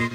[0.00, 0.08] Right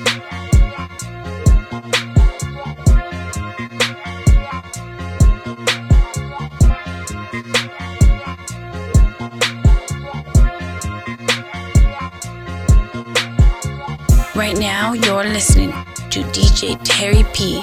[14.58, 15.70] now, you're listening
[16.10, 17.62] to DJ Terry P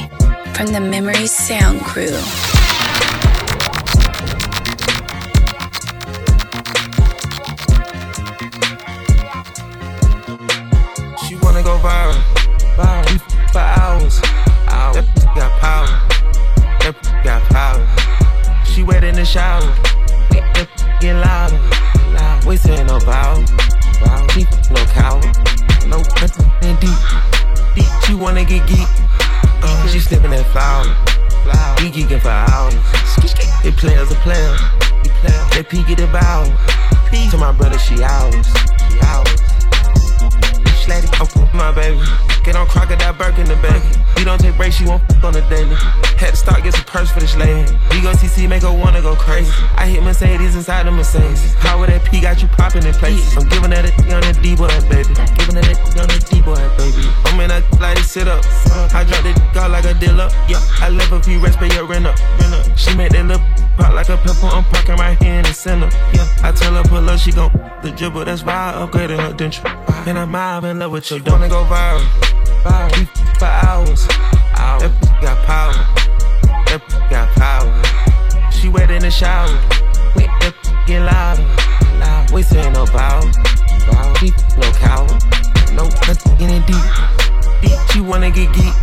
[0.54, 2.61] from the Memory Sound Crew.
[15.34, 15.86] Got power,
[16.80, 17.84] that got power.
[18.64, 19.62] She wet in the shower,
[20.30, 20.68] that
[21.00, 21.60] get louder.
[22.46, 23.44] We saying no vowel.
[24.32, 25.42] She no coward
[25.92, 26.98] no nothing deep.
[27.74, 28.88] Deep, she wanna get geek.
[29.62, 30.88] Uh, she sniffing that flower.
[31.80, 32.74] We geeking for hours.
[33.62, 34.56] They players a player.
[35.52, 36.44] They peek the bow.
[37.30, 38.46] To my brother, she ours.
[38.88, 39.40] She ours.
[40.82, 42.00] Slatty, I'm my baby.
[42.44, 43.78] Get on crocodile Birkin the baby.
[44.18, 45.76] You don't take breaks, she won't f on the daily.
[46.18, 47.70] Had to start, get some purse for this lady.
[47.90, 49.50] We go CC, make her wanna go crazy.
[49.76, 51.54] I hit Mercedes inside the Mercedes.
[51.54, 53.36] How would that P got you popping in place.
[53.36, 55.14] I'm giving that a on the D boy, baby.
[55.38, 57.06] Giving that a on the D boy, baby.
[57.26, 58.44] I'm in that like sit up.
[58.92, 60.28] I drop it out like a dealer.
[60.48, 62.18] Yeah, I left a few rest, pay your rent up.
[62.76, 63.40] She made that look
[63.76, 64.50] pop like a pepper.
[64.50, 65.90] I'm parking right here in the center.
[66.12, 68.24] Yeah, I tell her pull up, she gon' the dribble.
[68.24, 69.66] That's why I upgraded her denture.
[70.06, 71.20] And I'm in love with you.
[71.20, 72.31] Don't go viral
[72.62, 73.06] viral
[73.38, 74.06] for hours.
[74.56, 74.82] hours.
[74.82, 75.74] That got power.
[76.66, 78.50] That got power.
[78.50, 79.48] She wet in the shower.
[80.16, 80.54] That
[80.86, 81.42] get louder.
[81.98, 82.30] Loud.
[82.32, 83.20] We saying no bow.
[84.20, 85.06] Deep, no cow.
[85.74, 86.86] No nothing in deep.
[87.60, 87.78] Deep.
[87.90, 88.74] She wanna get geek.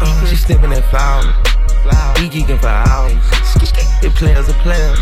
[0.00, 1.22] Uh, she sniffing that flower.
[2.18, 3.14] We geeking for hours.
[4.00, 4.94] They players a player.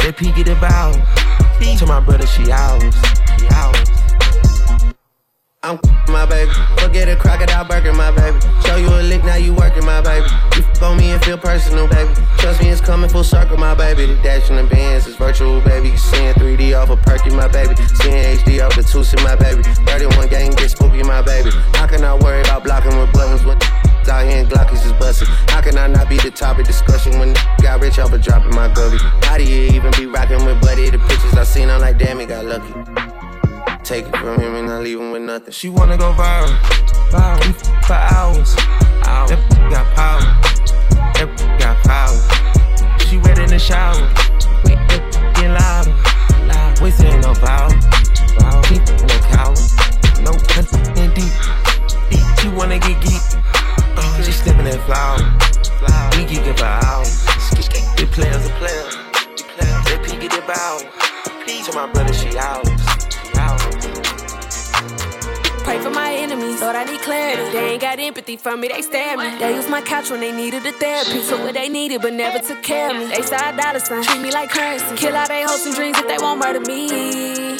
[0.00, 0.92] They peek at the bow.
[1.78, 2.94] To my brother, she ours.
[3.38, 4.03] She ours.
[5.64, 5.80] I'm
[6.12, 6.52] my baby.
[6.76, 8.38] Forget a crocodile burger, my baby.
[8.66, 10.28] Show you a lick, now you working, my baby.
[10.56, 12.12] You f on me and feel personal, baby.
[12.36, 14.04] Trust me, it's coming full circle, my baby.
[14.04, 15.96] The dash in the bands is virtual, baby.
[15.96, 17.74] Seeing 3D off a of perky, my baby.
[17.96, 19.62] Seeing HD off the tooth my baby.
[19.62, 21.50] 31 gang get spooky, my baby.
[21.72, 23.56] How can I worry about blocking with buttons when
[24.12, 25.28] out here and Glockies is busting?
[25.48, 28.68] How can I not be the topic discussion when got rich off of dropping my
[28.68, 28.98] gubby?
[29.22, 30.90] How do you even be rocking with Buddy?
[30.90, 33.13] The pictures I seen, I'm like, damn, he got lucky.
[33.84, 35.52] Take it from him and I leave him with nothing.
[35.52, 36.56] She wanna go viral,
[37.12, 37.52] viral We
[37.84, 38.56] for hours.
[39.04, 39.28] hours.
[39.28, 40.24] That got power,
[41.12, 41.28] that
[41.60, 42.98] got power.
[43.06, 44.00] She wet in the shower,
[44.64, 45.92] wait, get louder,
[46.48, 46.80] loud.
[46.80, 47.68] We saying no vow,
[48.40, 48.62] vow.
[48.62, 49.52] Deep, no cow,
[50.24, 51.34] no nothing deep,
[52.08, 52.24] deep.
[52.40, 53.20] She wanna get geek,
[54.00, 55.20] uh, she sniffing that flower,
[55.84, 56.10] flower.
[56.16, 57.20] We geeking for hours.
[57.96, 58.96] They players are players,
[59.84, 60.80] they peek at the bow.
[61.64, 62.83] To my brother, she ours.
[65.64, 67.50] Pray for my enemies, Lord, I need clarity.
[67.50, 69.38] They ain't got empathy for me, they at me.
[69.38, 71.26] They use my couch when they needed a therapy.
[71.26, 73.06] Took what they needed, but never took care of me.
[73.06, 74.94] They side dollar sign, treat me like currency.
[74.94, 77.56] Kill all they hopes and dreams if they won't murder me.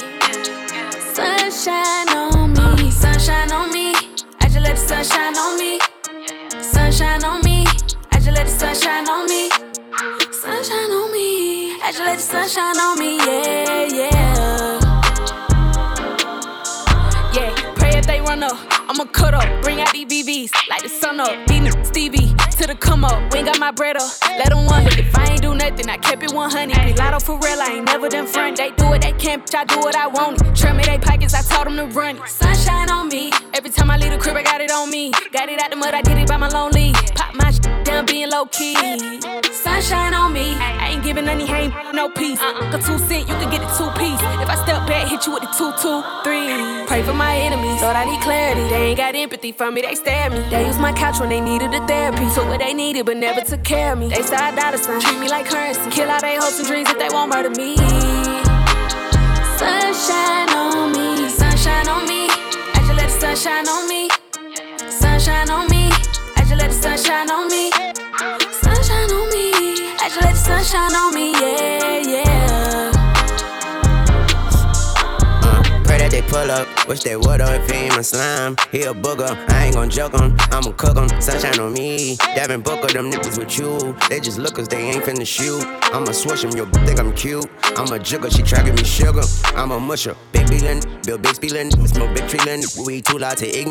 [1.14, 3.94] Sunshine on me, sunshine on me.
[4.40, 5.80] I just let the sunshine on me.
[6.62, 7.64] Sunshine on me,
[8.12, 9.48] I just let the sunshine on me.
[10.30, 14.13] Sunshine on me, I just let the sunshine on me, yeah, yeah.
[18.42, 22.66] Up, I'ma cut up, bring out these BBs, like the sun up, beating Stevie to
[22.68, 23.32] the come up.
[23.32, 25.00] We ain't got my bread up, let them one hit.
[25.00, 26.86] If I ain't do nothing, I kept it 100.
[26.86, 28.56] Be lotto for real, I ain't never done front.
[28.56, 30.38] They do what they can't, I do what I want.
[30.56, 32.28] Trim me they pockets, I told them to run it.
[32.28, 35.10] Sunshine on me, every time I leave the crib, I got it on me.
[35.32, 36.92] Got it out the mud, I did it by my lonely.
[37.16, 38.76] Pop my shit down, being low key.
[39.50, 42.40] Sunshine on me, I ain't giving any hate, no peace.
[42.40, 42.70] Uh-uh.
[42.70, 44.22] The two cent, you can get it two piece.
[44.38, 46.86] If I step back, hit you with the two, two, three.
[46.86, 48.68] Pray for my enemies, Lord, I need clarity.
[48.68, 50.40] They ain't got empathy for me, they stare at me.
[50.50, 52.26] They use my couch when they needed a therapy.
[52.34, 54.08] Took what they needed, but never took care of me.
[54.08, 55.90] They side dollar sign, treat me like currency.
[55.90, 57.76] Kill all they hopes and dreams if they won't murder me.
[59.56, 62.28] Sunshine on me, sunshine on me.
[62.28, 64.08] I just let the sunshine on me.
[64.90, 65.88] Sunshine on me,
[66.36, 67.70] I just let the sunshine on me.
[68.52, 69.46] Sunshine on me,
[69.96, 71.83] I just let the sunshine on me, yeah.
[76.14, 76.68] They pull up.
[76.86, 78.56] Wish they would've if he ain't my slime.
[78.70, 80.36] He a booger, I ain't gon' joke him.
[80.52, 82.16] I'ma cook him, sunshine on me.
[82.36, 83.96] Devin Booker, them niggas with you.
[84.08, 85.64] They just look cause they ain't finna shoot.
[85.92, 87.46] I'ma swish him, yo, think I'm cute.
[87.76, 89.22] I'm a jigger, she tracking me sugar.
[89.56, 92.86] I'm a musher, baby, and Bill big spillin', smoke big trillin'.
[92.86, 93.66] We too loud to egg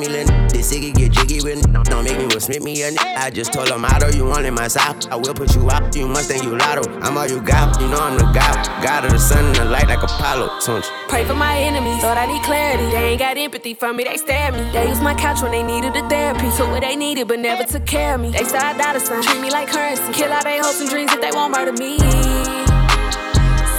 [0.50, 3.70] This ciggy get jiggy with Don't make me with Smith me and I just told
[3.70, 5.08] him, Otto, you want in my side.
[5.10, 5.96] I will put you out.
[5.96, 6.84] You must think you lotto.
[7.00, 7.80] I'm all you got.
[7.82, 8.84] You know I'm the God.
[8.84, 10.60] God of the sun and the light like Apollo.
[11.08, 12.02] Pray for my enemies.
[12.02, 12.86] Thought I need clarity.
[12.92, 14.04] They ain't got empathy for me.
[14.04, 14.64] They stare me.
[14.72, 16.50] They use my couch when they needed a therapy.
[16.58, 18.32] Took what they needed, but never took care of me.
[18.32, 19.22] They died a son.
[19.24, 20.12] Treat me like currency.
[20.14, 21.98] Kill all their hopes and dreams if they won't murder me.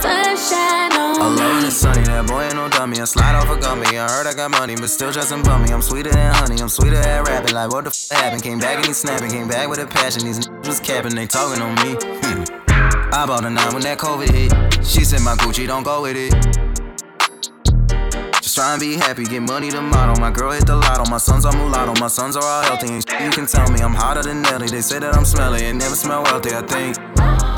[0.05, 3.01] Sunshine on Alone and sunny, that boy ain't no dummy.
[3.01, 3.97] I slide off a gummy.
[3.97, 5.71] I heard I got money, but still dressing bummy.
[5.73, 7.55] I'm sweeter than honey, I'm sweeter than rapping.
[7.55, 8.43] Like, what the f happened?
[8.43, 10.25] Came back and he snapping, came back with a passion.
[10.25, 11.97] These niggas was capping, they talking on me.
[13.17, 14.85] I bought a nine when that COVID hit.
[14.85, 16.74] She said my Gucci don't go with it.
[18.55, 20.15] Just try and be happy, get money to model.
[20.23, 22.87] My girl hit the lotto, my sons are mulatto, my sons are all healthy.
[22.87, 24.69] And you can tell me I'm hotter than Nelly.
[24.69, 26.95] They say that I'm smelly and never smell wealthy, I think.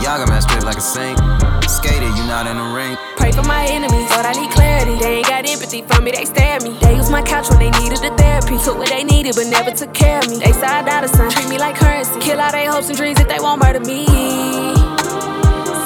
[0.00, 1.20] Y'all got straight like a saint.
[1.68, 2.96] Skated, you not in the ring.
[3.20, 4.96] Pray for my enemies, but I need clarity.
[4.96, 6.72] They ain't got empathy for me, they stare at me.
[6.80, 8.56] They use my couch when they needed a therapy.
[8.64, 10.40] Took what they needed, but never took care of me.
[10.40, 12.16] They side died a son, treat me like currency.
[12.24, 14.08] Kill all their hopes and dreams if they won't murder me.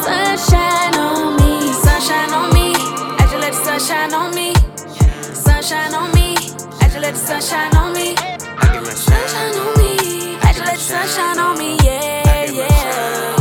[0.06, 2.78] Sunshine on me, sunshine on me.
[3.18, 4.69] I just let the sunshine on me.
[5.60, 6.36] Sunshine on me,
[6.80, 8.16] I just let the sunshine on me.
[8.16, 13.36] Sunshine on me, I just let the sunshine on me, yeah, yeah.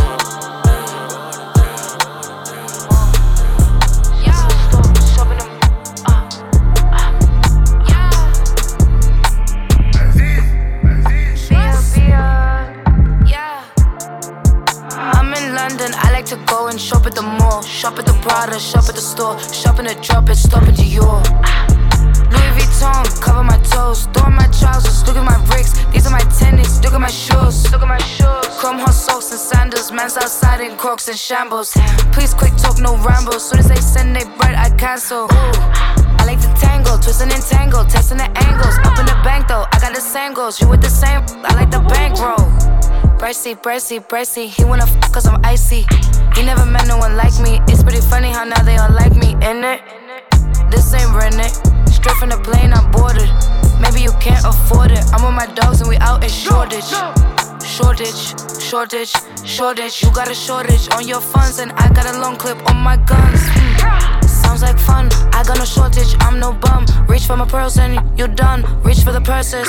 [15.55, 17.61] London, I like to go and shop at the mall.
[17.61, 19.37] Shop at the Prada, shop at the store.
[19.53, 20.78] Shop in the drop it, stop at
[30.79, 31.73] crocs and shambles.
[32.13, 33.49] Please quick talk, no rambles.
[33.49, 35.27] Soon as they send they bread, I cancel.
[35.29, 38.79] I like to tangle, twisting and tangle, testing the angles.
[38.87, 40.61] Up in the bank though, I got the same goals.
[40.61, 42.47] You with the same, I like the bankroll.
[43.19, 44.47] Bracy, bracy, bracy.
[44.47, 45.85] He wanna fuck cause I'm icy.
[46.33, 47.59] He never met no one like me.
[47.67, 49.81] It's pretty funny how now they all like me, in it?
[50.71, 51.51] This ain't rented.
[51.91, 53.27] Straight from the plane, I boarded.
[53.81, 55.03] Maybe you can't afford it.
[55.11, 56.87] I'm with my dogs and we out in shortage.
[57.67, 58.31] Shortage,
[58.69, 59.11] shortage,
[59.43, 60.03] shortage.
[60.03, 62.97] You got a shortage on your funds, and I got a long clip on my
[62.97, 63.41] guns.
[63.41, 64.29] Mm.
[64.29, 65.09] Sounds like fun.
[65.33, 66.85] I got no shortage, I'm no bum.
[67.07, 68.61] Reach for my pearls and you're done.
[68.83, 69.67] Reach for the purses.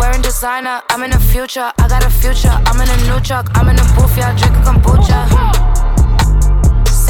[0.00, 1.70] Wearing designer, I'm in the future.
[1.78, 2.56] I got a future.
[2.64, 3.50] I'm in a new truck.
[3.54, 5.61] I'm in a booth, yeah, drinking kombucha.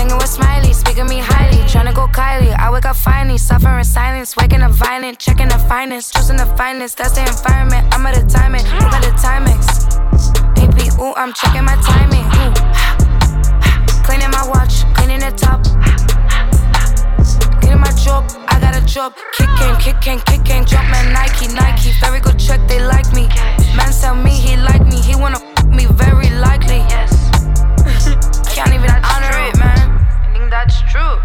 [0.02, 1.58] Singing with Smiley, speaking me highly.
[1.70, 2.52] Tryna go Kylie.
[2.58, 4.36] I wake up finally, suffering silence.
[4.36, 6.98] Waking up violent, checking the finest, choosing the finest.
[6.98, 7.86] That's the environment.
[7.94, 8.64] I'm at a timing.
[8.82, 9.68] Look at the timings.
[10.58, 12.26] AP, ooh, I'm checking my timing.
[12.42, 12.50] Ooh.
[14.02, 15.62] Cleaning my watch, cleaning the top
[17.70, 19.14] in my job, I got a job.
[19.38, 20.64] Kicking, kicking, kicking.
[20.64, 21.92] Drop man Nike, Nike.
[22.00, 23.28] Very good check, they like me.
[23.76, 26.82] Man tell me he like me, he wanna f me very likely.
[26.90, 27.12] Yes.
[28.52, 29.12] Can't even honor true.
[29.12, 29.31] it, man.
[30.90, 31.16] True.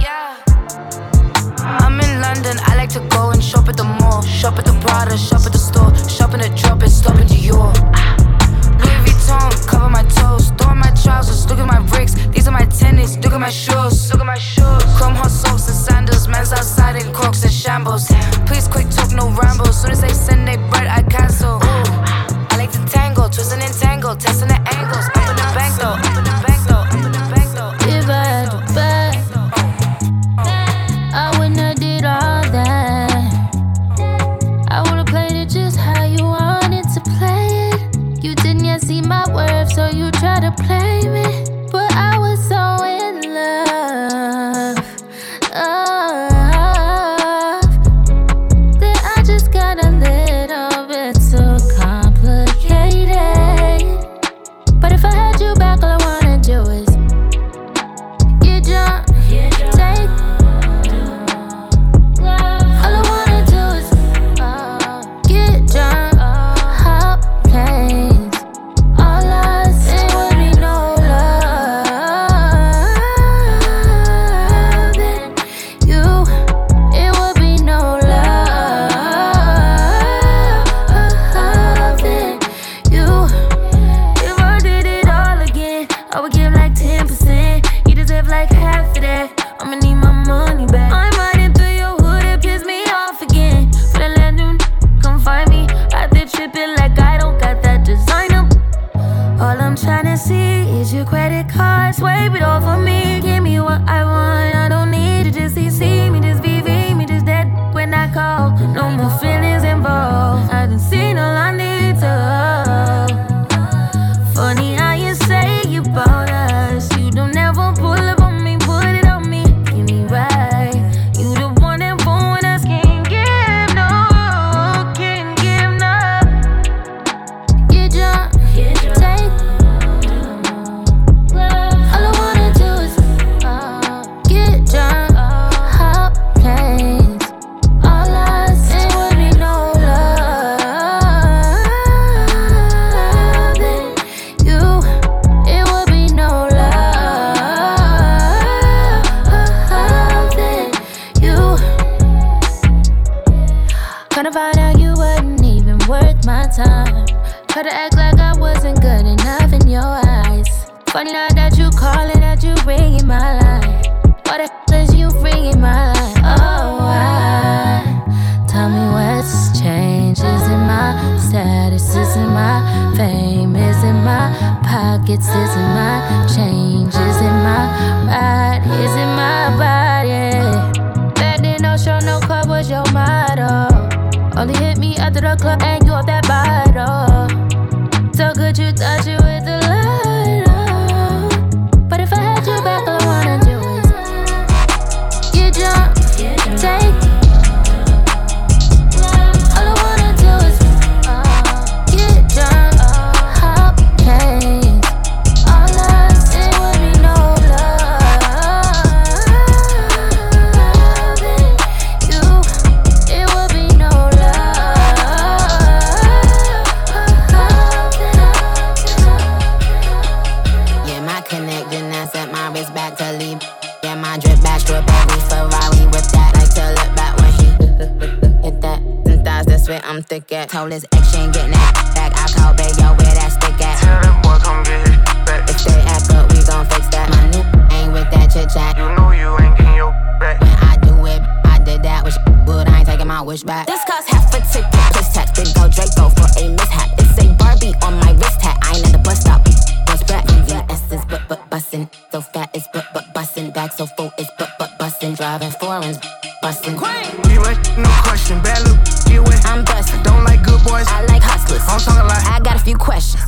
[0.00, 0.36] Yeah.
[1.60, 4.22] I'm in London, I like to go and shop at the mall.
[4.22, 5.94] Shop at the Prada, shop at the store.
[6.08, 7.72] Shop in the drop it, stop in Dior.
[7.94, 8.16] Ah.
[8.80, 10.50] Louis Vuitton, cover my toes.
[10.58, 12.14] Throw my trousers, look at my bricks.
[12.28, 14.10] These are my tennis, look at my shoes.
[14.10, 14.82] Look at my shoes.
[14.96, 16.28] Chrome hot socks and sandals.
[16.28, 18.08] Man's outside in crocs and shambles.
[18.46, 19.80] Please quick talk, no rambles.
[19.80, 21.56] Soon as they send they bread, I cancel.
[21.56, 22.48] Ooh.
[22.50, 25.17] I like to tangle, twisting and tangle, testing the angles.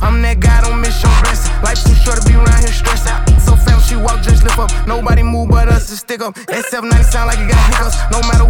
[0.01, 1.55] I'm that guy, don't miss your blessing.
[1.63, 3.15] Life's too short to be around here stressing.
[3.39, 4.67] So fam, she walk, just lift up.
[4.85, 6.35] Nobody move but us to stick up.
[6.51, 7.95] SF90 sound like it got hiccups.
[8.11, 8.40] No matter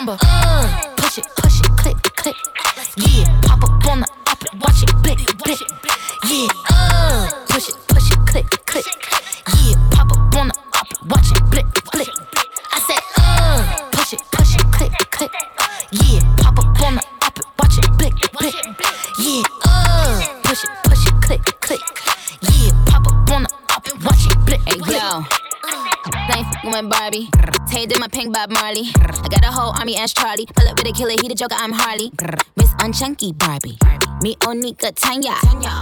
[0.00, 0.39] number.
[31.40, 32.12] Joker, I'm Harley.
[32.56, 33.78] Miss Unchunky Barbie.
[34.20, 35.32] Me onika Tanya.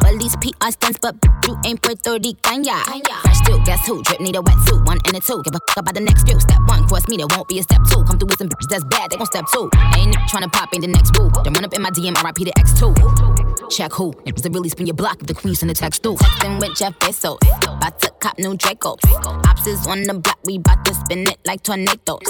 [0.06, 1.16] Police PR stunts, but
[1.48, 2.84] you ain't Puerto Rican, yeah.
[2.84, 4.00] Fresh still, guess who?
[4.04, 5.42] Drip need a wetsuit, one and a two.
[5.42, 6.38] Give a fuck about the next few.
[6.38, 8.04] Step one, cross me, there won't be a step two.
[8.04, 9.68] Come through with some bitches that's bad, they gon' step two.
[9.96, 11.28] Ain't tryna pop in the next boo.
[11.42, 13.68] Then run up in my DM, RIP the X2.
[13.68, 14.12] Check who?
[14.26, 16.18] Does it really spin your block if the queen send a text through?
[16.18, 17.36] Texting with Jeff Bezos.
[17.66, 18.96] About to cop new Draco.
[19.24, 22.22] Ops is on the block, we bout to spin it like tornadoes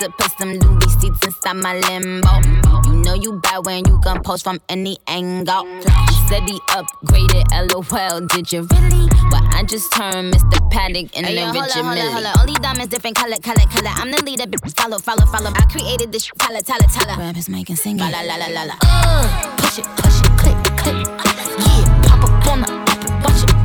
[0.00, 2.32] to put some new receipts inside my limbo.
[2.88, 5.66] You know you bad when you can post from any angle.
[5.66, 8.26] You said he upgraded, lol.
[8.28, 9.08] Did you really?
[9.30, 10.58] But I just turned Mr.
[10.70, 12.12] Patek into hey, Richard Mille.
[12.12, 13.90] Hold Only diamonds different color, color, color.
[13.92, 14.46] I'm the leader.
[14.74, 15.50] Follow, follow, follow.
[15.54, 17.16] I created this color, color, color.
[17.16, 18.00] Grab his mic and sing it.
[18.00, 18.74] La la la la la.
[18.82, 21.06] Uh, push it, push it, click, click.
[21.60, 23.59] Yeah, pop up on the app watch it.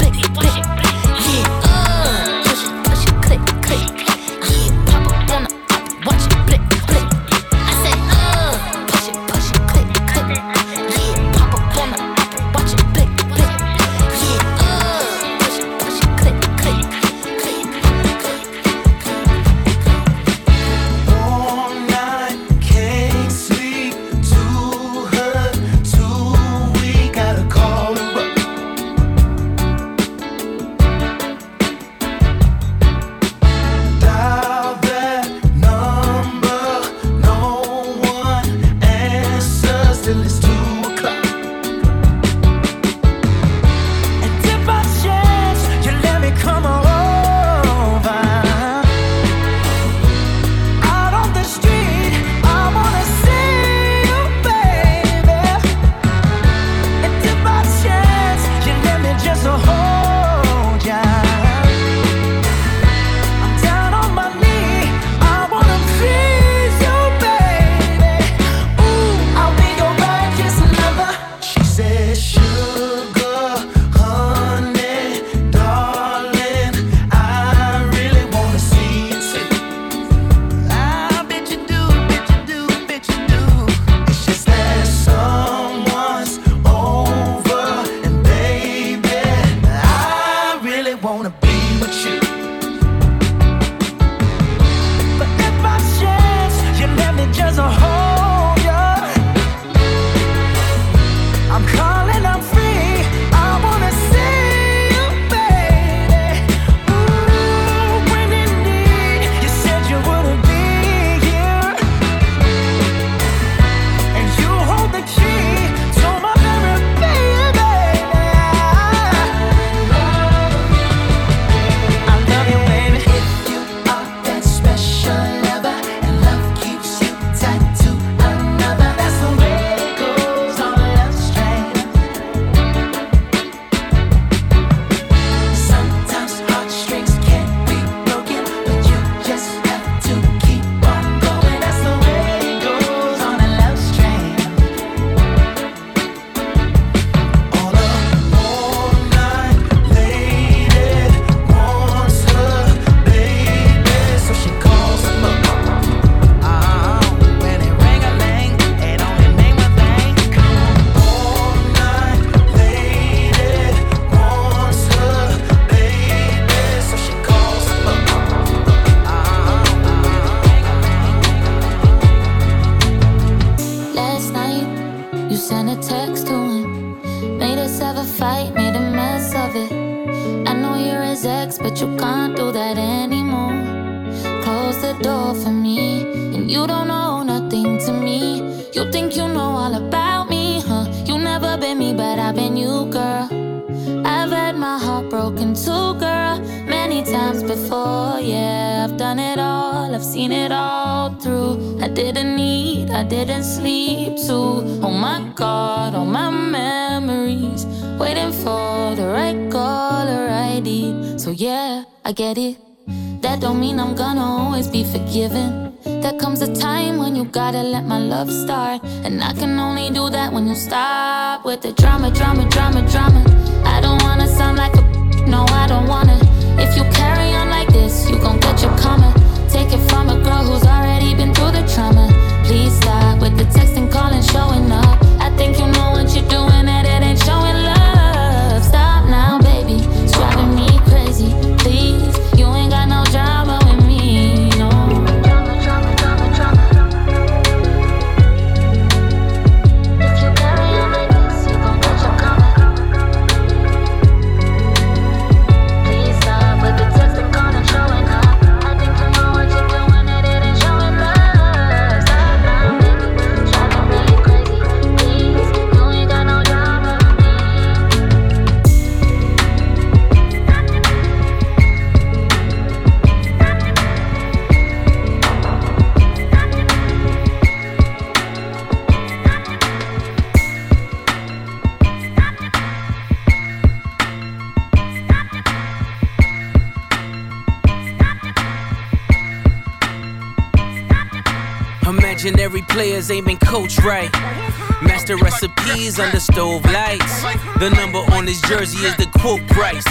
[296.36, 297.24] Stove lights.
[297.60, 299.88] The number on his jersey is the quote price.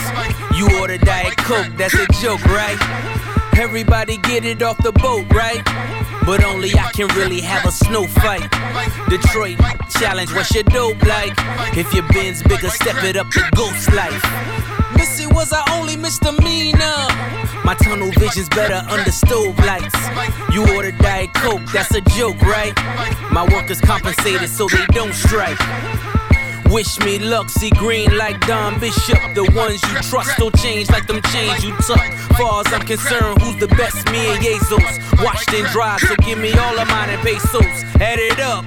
[0.55, 2.77] You order Diet Coke, that's a joke, right?
[3.57, 5.65] Everybody get it off the boat, right?
[6.27, 8.51] But only I can really have a snow fight.
[9.09, 9.57] Detroit
[9.99, 11.33] challenge, what's your dope like?
[11.79, 14.23] If your bin's bigger, step it up to ghost life.
[14.97, 17.09] Missy was I only misdemeanor.
[17.65, 19.97] My tunnel vision's better under stove lights.
[20.53, 22.77] You order Diet Coke, that's a joke, right?
[23.33, 25.59] My workers compensated so they don't strike.
[26.75, 29.17] Wish me luck, see green like Don Bishop.
[29.37, 32.03] The ones you trust don't change like them chains you tuck.
[32.37, 34.11] Far as I'm concerned, who's the best?
[34.11, 34.83] Me and Jesus.
[35.23, 37.63] Washed and dried, so give me all of mine and pesos.
[38.03, 38.65] Add it up.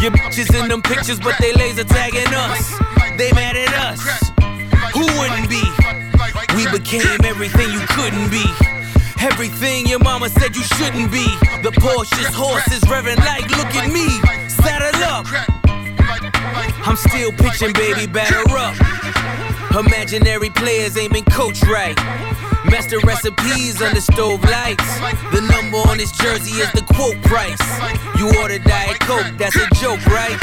[0.00, 2.78] Your bitches in them pictures, but they laser tagging us.
[3.18, 4.30] They mad at us.
[4.94, 5.66] Who wouldn't be?
[6.54, 8.46] We became everything you couldn't be.
[9.18, 11.26] Everything your mama said you shouldn't be.
[11.66, 14.06] The Porsche's horse is revving like, look at me.
[14.48, 15.65] Saddle up.
[16.86, 18.74] I'm still pitching, baby, batter up.
[19.76, 21.96] Imaginary players ain't been coached right.
[22.70, 24.84] Master recipes under stove lights.
[25.30, 27.60] The number on his jersey is the quote price.
[28.18, 30.38] You order Diet Coke, that's a joke, right?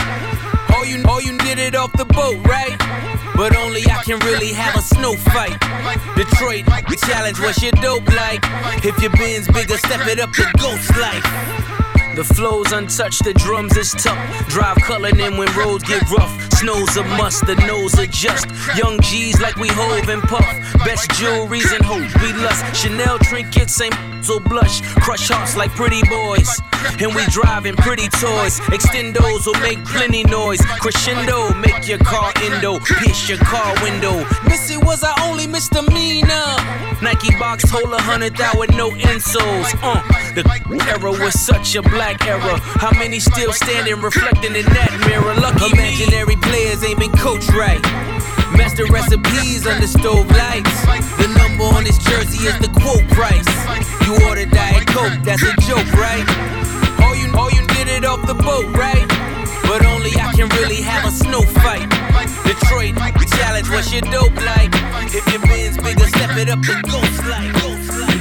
[0.76, 2.78] All you, all you did it off the boat, right?
[3.36, 5.60] But only I can really have a snow fight.
[6.16, 8.42] Detroit, the challenge, what's your dope like?
[8.86, 11.83] If your bin's bigger, step it up to ghost life.
[12.16, 14.48] The flow's untouched, the drums is tough.
[14.48, 16.32] Drive Cullinan when roads get rough.
[16.54, 18.46] Snow's a must, the nose adjust.
[18.78, 20.46] Young G's like we hove and puff.
[20.86, 22.64] Best jewelries and hope we lust.
[22.76, 24.82] Chanel trinkets ain't so blush.
[25.02, 26.62] Crush hearts like pretty boys.
[27.00, 28.60] And we driving pretty toys.
[28.70, 30.62] Extendos will make plenty noise.
[30.80, 32.80] Crescendo, make your car endo.
[32.80, 34.24] Pierce your car window.
[34.46, 36.58] Missy was our only misdemeanor.
[37.02, 39.74] Nike box hold a hundred thou with no insoles.
[39.82, 40.02] Uh,
[40.36, 40.44] the
[40.88, 42.60] era was such a black era.
[42.84, 45.34] How many still standing, reflecting in that mirror?
[45.40, 47.82] Lucky imaginary players ain't been coached right.
[48.60, 50.76] Master recipes under stove lights.
[51.16, 53.48] The number on his jersey is the quote price.
[54.04, 56.28] You order Diet Coke, that's a joke, right?
[57.00, 59.08] All you, all you did it off the boat, right?
[59.64, 61.88] But only I can really have a snow fight.
[62.44, 63.00] Detroit,
[63.40, 64.76] challenge, what's your dope like?
[65.16, 67.54] If your bin's bigger, step it up to ghost like.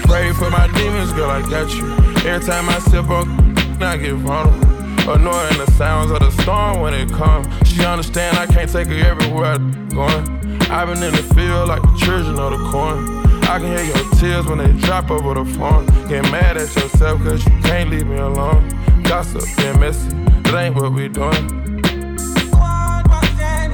[0.06, 1.82] Pray for my demons, girl, I got you.
[2.22, 4.82] Every time I sip on, I get vulnerable.
[5.10, 7.46] Annoying the sounds of the storm when it comes.
[7.68, 10.42] She understand I can't take her everywhere I'm going.
[10.70, 13.08] I've been in the field like the children of the corn.
[13.44, 15.86] I can hear your tears when they drop over the phone.
[16.08, 18.68] Get mad at yourself cause you can't leave me alone.
[19.02, 20.08] Gossip and messy,
[20.44, 21.48] that ain't what we doing.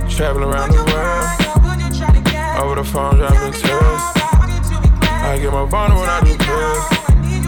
[0.09, 1.49] Traveling around the world.
[2.63, 4.19] Over the phone, dropping tears.
[5.21, 6.98] I get my vulnerable when I do pills.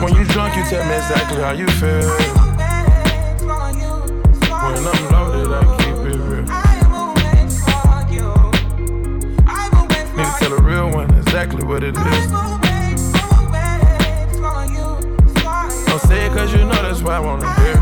[0.03, 2.09] When you drunk, you tell me exactly how you feel.
[4.65, 6.47] When I'm loaded, I keep it real.
[10.17, 12.51] Need to tell a real one exactly what it is.
[16.41, 17.75] cause you know that's why I wanna hear.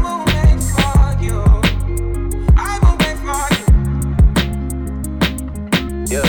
[6.10, 6.24] Yeah,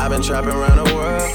[0.00, 1.30] I've been trapping around the world.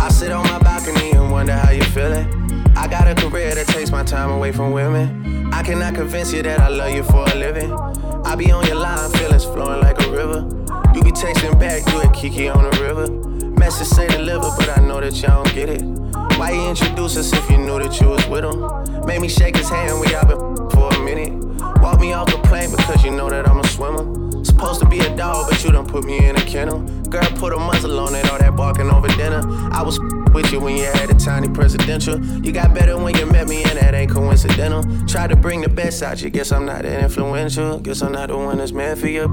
[0.00, 2.28] I sit on my balcony wonder how you feeling.
[2.76, 5.52] I got a career that takes my time away from women.
[5.52, 7.72] I cannot convince you that I love you for a living.
[8.24, 10.46] I be on your line, feelings flowing like a river.
[10.94, 13.10] You be texting back, you a Kiki on the river.
[13.58, 15.82] Message say deliver, but I know that y'all don't get it.
[16.38, 19.04] Why you introduce us if you knew that you was with him?
[19.04, 21.32] Made me shake his hand, we all been for a minute.
[21.82, 24.04] Walk me off the plane because you know that I'm a swimmer.
[24.44, 26.80] Supposed to be a dog, but you done put me in a kennel.
[27.08, 29.42] Girl, put a muzzle on it, all that barking over dinner.
[29.72, 29.98] I was
[30.32, 32.24] with you when you had a tiny presidential.
[32.44, 34.82] You got better when you met me, and that ain't coincidental.
[35.06, 37.78] Tried to bring the best out you, guess I'm not that influential.
[37.80, 39.24] Guess I'm not the one that's meant for you.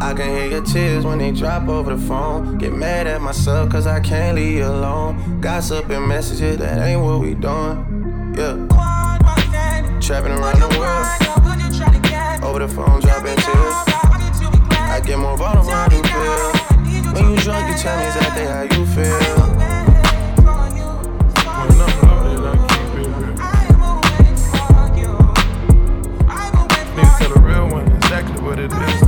[0.00, 2.58] I can hear your tears when they drop over the phone.
[2.58, 5.40] Get mad at myself cause I can't leave you alone.
[5.40, 8.34] Gossip and messages, that ain't what we doing.
[8.36, 8.66] Yeah.
[10.00, 11.41] Trapping around the world.
[12.52, 13.74] Over the phone, dropping tears.
[14.76, 16.52] I get more vulnerable than feel.
[17.14, 19.20] When you drunk, you tell me exactly how you feel.
[26.92, 27.86] Need to tell the real one
[28.44, 29.00] what it is.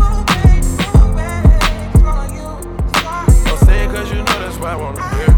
[3.44, 5.28] Don't say it cause you know that's why I wanna hear.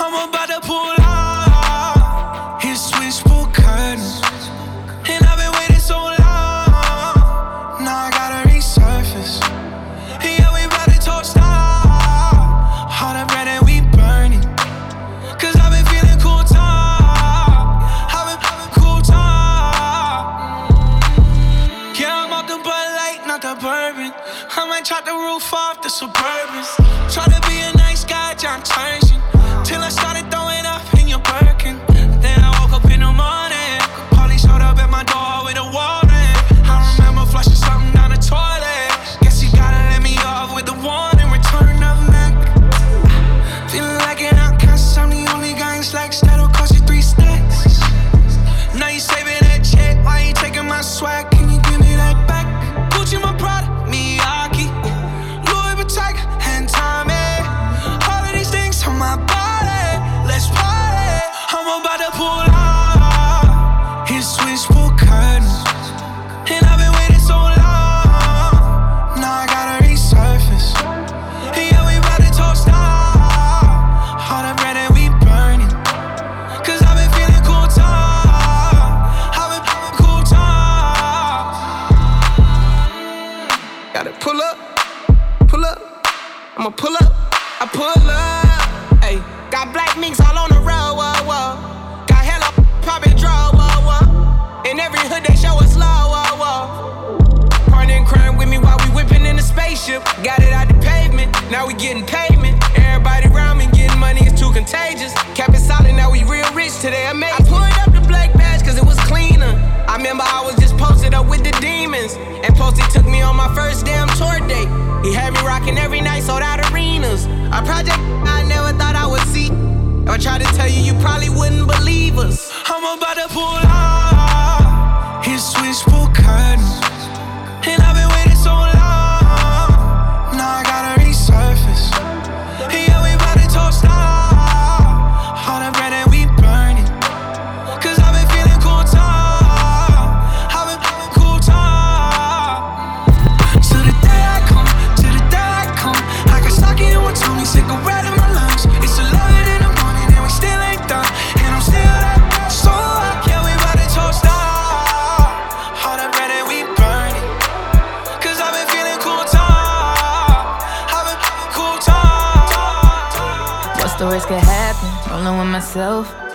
[0.00, 1.01] I'm about to pull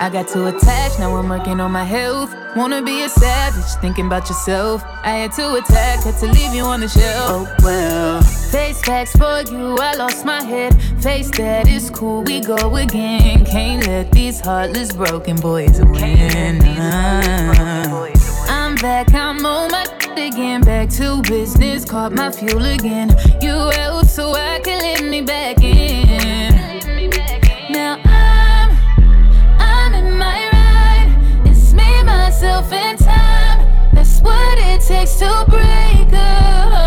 [0.08, 2.34] I got too attached, now I'm working on my health.
[2.56, 4.82] Wanna be a savage, thinking about yourself.
[5.04, 7.30] I had to attack, had to leave you on the shelf.
[7.30, 8.22] Oh well.
[8.22, 10.82] Face facts for you, I lost my head.
[11.04, 13.44] Face that, it's cool, we go again.
[13.46, 16.62] Can't let these heartless broken boys win.
[18.48, 19.84] I'm back, I'm on my
[20.16, 20.62] again.
[20.62, 23.14] Back to business, caught my fuel again.
[23.42, 26.47] You out so I can let me back in.
[32.62, 33.92] Myself, and time.
[33.94, 36.87] That's what it takes to break a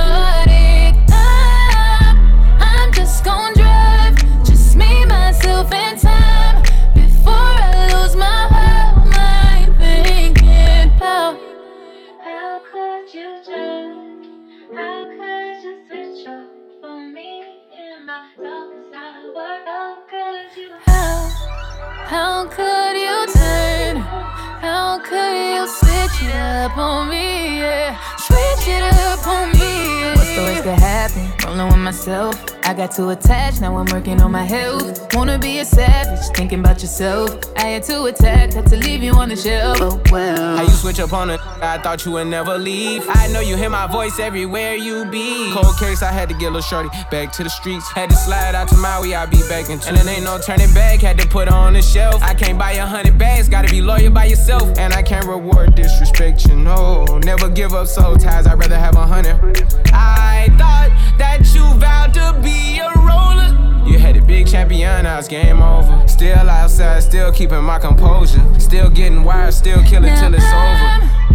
[32.06, 32.49] myself.
[32.70, 35.12] I got too attached, now I'm working on my health.
[35.16, 37.36] Wanna be a savage, thinking about yourself.
[37.56, 39.78] I had to attack, had to leave you on the shelf.
[39.80, 40.56] Oh well.
[40.56, 41.40] How you switch up on it?
[41.60, 43.02] I thought you would never leave.
[43.08, 45.52] I know you hear my voice everywhere you be.
[45.52, 47.90] Cold case, I had to get a little shorty back to the streets.
[47.90, 49.80] Had to slide out to Maui, I be back in.
[49.80, 49.88] two.
[49.88, 52.22] And it ain't no turning back, had to put her on the shelf.
[52.22, 54.78] I can't buy a hundred bags, gotta be loyal by yourself.
[54.78, 57.04] And I can't reward disrespect, you know.
[57.24, 59.34] Never give up soul ties, I'd rather have a hundred.
[59.92, 63.50] I thought that you vowed to be be a roller.
[63.86, 66.06] You had a big champion, now it's game over.
[66.06, 68.44] Still outside, still keeping my composure.
[68.58, 70.90] Still getting wired, still killing till it's over.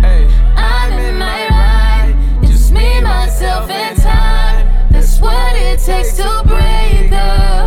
[0.06, 2.16] Hey, I'm in my ride.
[2.44, 4.92] Just me, myself, and time.
[4.92, 7.65] That's what it takes to break the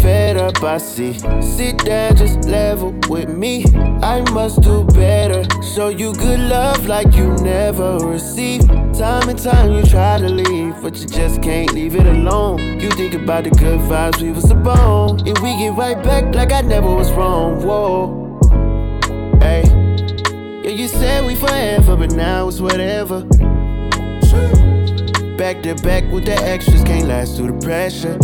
[0.00, 1.14] fed up, I see.
[1.40, 3.64] Sit down, just level with me.
[4.02, 5.44] I must do better.
[5.74, 8.68] Show you good love like you never received.
[8.94, 12.58] Time and time you try to leave, but you just can't leave it alone.
[12.80, 16.52] You think about the good vibes we was upon, and we get right back like
[16.52, 17.62] I never was wrong.
[17.62, 18.38] Whoa,
[19.40, 19.62] hey,
[20.62, 23.22] yeah, you said we forever, but now it's whatever.
[25.36, 28.18] Back to back with the extras, can't last through the pressure.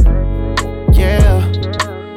[0.93, 1.48] Yeah.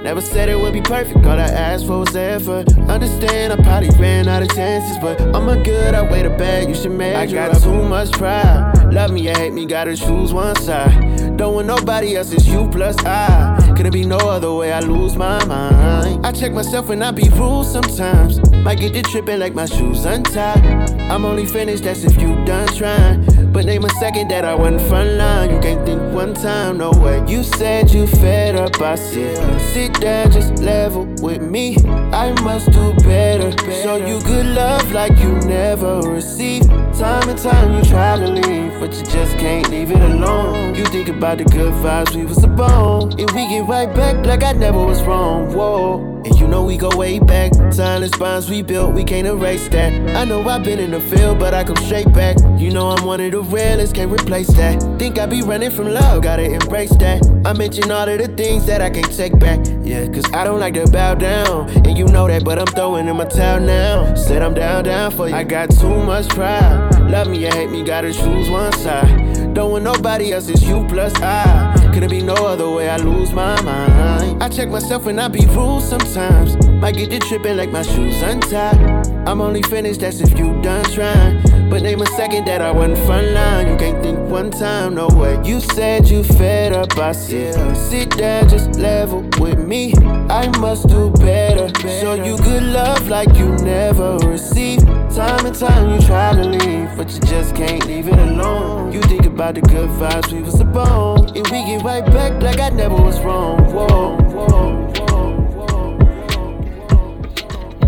[0.03, 2.75] Never said it would be perfect, all I asked for was effort.
[2.89, 6.69] Understand, I probably ran out of chances, but I'm a good, I weigh the bag,
[6.69, 7.17] you should measure.
[7.19, 7.61] I got up.
[7.61, 8.91] too much pride.
[8.91, 11.37] Love me or hate me, gotta choose one side.
[11.37, 13.73] Don't want nobody else, it's you plus I.
[13.77, 14.73] Could it be no other way?
[14.73, 16.25] I lose my mind.
[16.25, 18.39] I check myself when I be rude sometimes.
[18.51, 20.65] Might get you tripping like my shoes untied.
[21.11, 23.40] I'm only finished, that's if you done trying.
[23.51, 25.49] But name a second that I wasn't front line.
[25.53, 27.21] You can't think one time, no way.
[27.27, 31.75] You said you fed up, I said, sit down, just level with me.
[32.13, 33.51] I must do better.
[33.83, 36.71] Show you good love like you never received.
[36.97, 40.75] Time and time you try to leave, but you just can't leave it alone.
[40.75, 44.43] You think about the good vibes we was upon, and we get right back like
[44.43, 45.51] I never was wrong.
[45.53, 46.11] Whoa.
[46.23, 47.53] And you know we go way back.
[47.73, 49.91] Silence bonds we built, we can't erase that.
[50.15, 52.37] I know I've been in the field, but I come straight back.
[52.59, 54.81] You know I'm one of the realest, can't replace that.
[54.99, 57.25] Think I be running from love, gotta embrace that.
[57.43, 59.65] I mention all of the things that I can't take back.
[59.81, 61.69] Yeah, cause I don't like to bow down.
[61.87, 64.13] And you know that, but I'm throwing in my towel now.
[64.13, 65.33] Said I'm down, down for you.
[65.33, 66.80] I got too much pride.
[67.11, 69.53] Love me or hate me, gotta choose one side.
[69.53, 71.80] Don't want nobody else, it's you plus I.
[71.93, 72.89] Could it be no other way?
[72.89, 74.41] I lose my mind.
[74.41, 76.55] I check myself when I be rude sometimes.
[76.67, 79.07] Might get you tripping like my shoes untied.
[79.27, 81.69] I'm only finished, that's if you done trying.
[81.69, 83.67] But name a second that I wasn't front line.
[83.67, 85.39] You can't think one time, no way.
[85.43, 89.93] You said you fed up, I said, uh, sit down, just level with me.
[90.29, 91.69] I must do better.
[92.01, 94.87] Show you good love like you never received.
[95.15, 98.91] Time and time you try to leave, but you just can't leave it alone.
[98.91, 102.59] You think about the good vibes we was upon, and we get right back like
[102.59, 103.57] I never was wrong.
[103.73, 104.91] Whoa, whoa,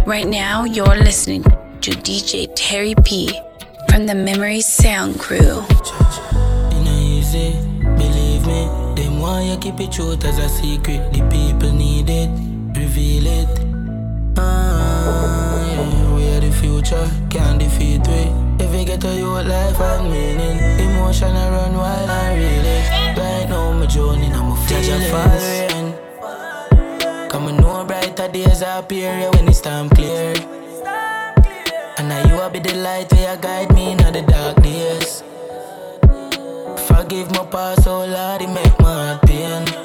[0.05, 3.39] Right now, you're listening to DJ Terry P
[3.89, 5.63] from the Memory Sound Crew.
[6.87, 7.53] easy,
[7.97, 8.67] believe me.
[8.95, 11.13] Them want you keep it short as a secret.
[11.13, 12.29] The people need it,
[12.77, 13.47] reveal it.
[14.37, 18.52] Ah, yeah, we are the future, can't defeat we.
[18.73, 22.81] If we get a your life and meaning, emotion I run wild and really.
[23.21, 25.11] Right now, my journey, I'm a feelings.
[25.13, 25.93] following.
[27.29, 30.33] Come on, know brighter days appear when it's time clear.
[31.99, 35.21] And now you will be the light where you guide me in the dark days.
[36.87, 39.82] Forgive my past, oh Lord, it make my pain.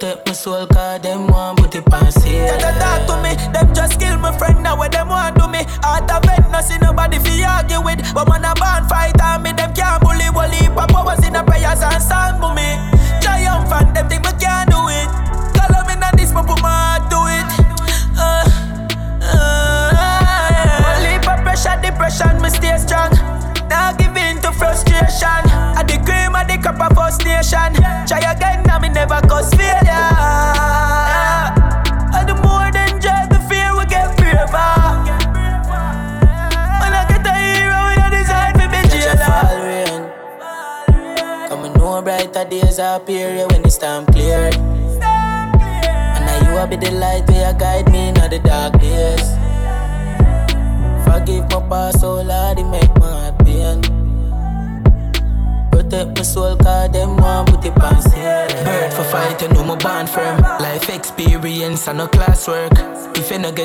[0.00, 2.56] Protect my soul, cause them want put it on sale.
[2.56, 5.60] They talk to me, them just kill my friend now what them want to me.
[5.84, 8.00] Out of it, no see nobody fi argue with.
[8.14, 10.72] But when a band fight on me, them can't bully, bully.
[10.72, 11.69] Papa was in the prayers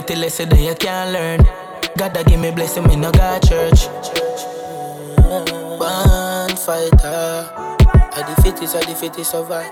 [0.08, 1.39] If you no get the you can't learn.
[1.97, 3.88] Gotta give me blessing, me no got church.
[5.80, 7.49] Bond fighter.
[8.14, 9.72] I the fittest, I the fittest survive.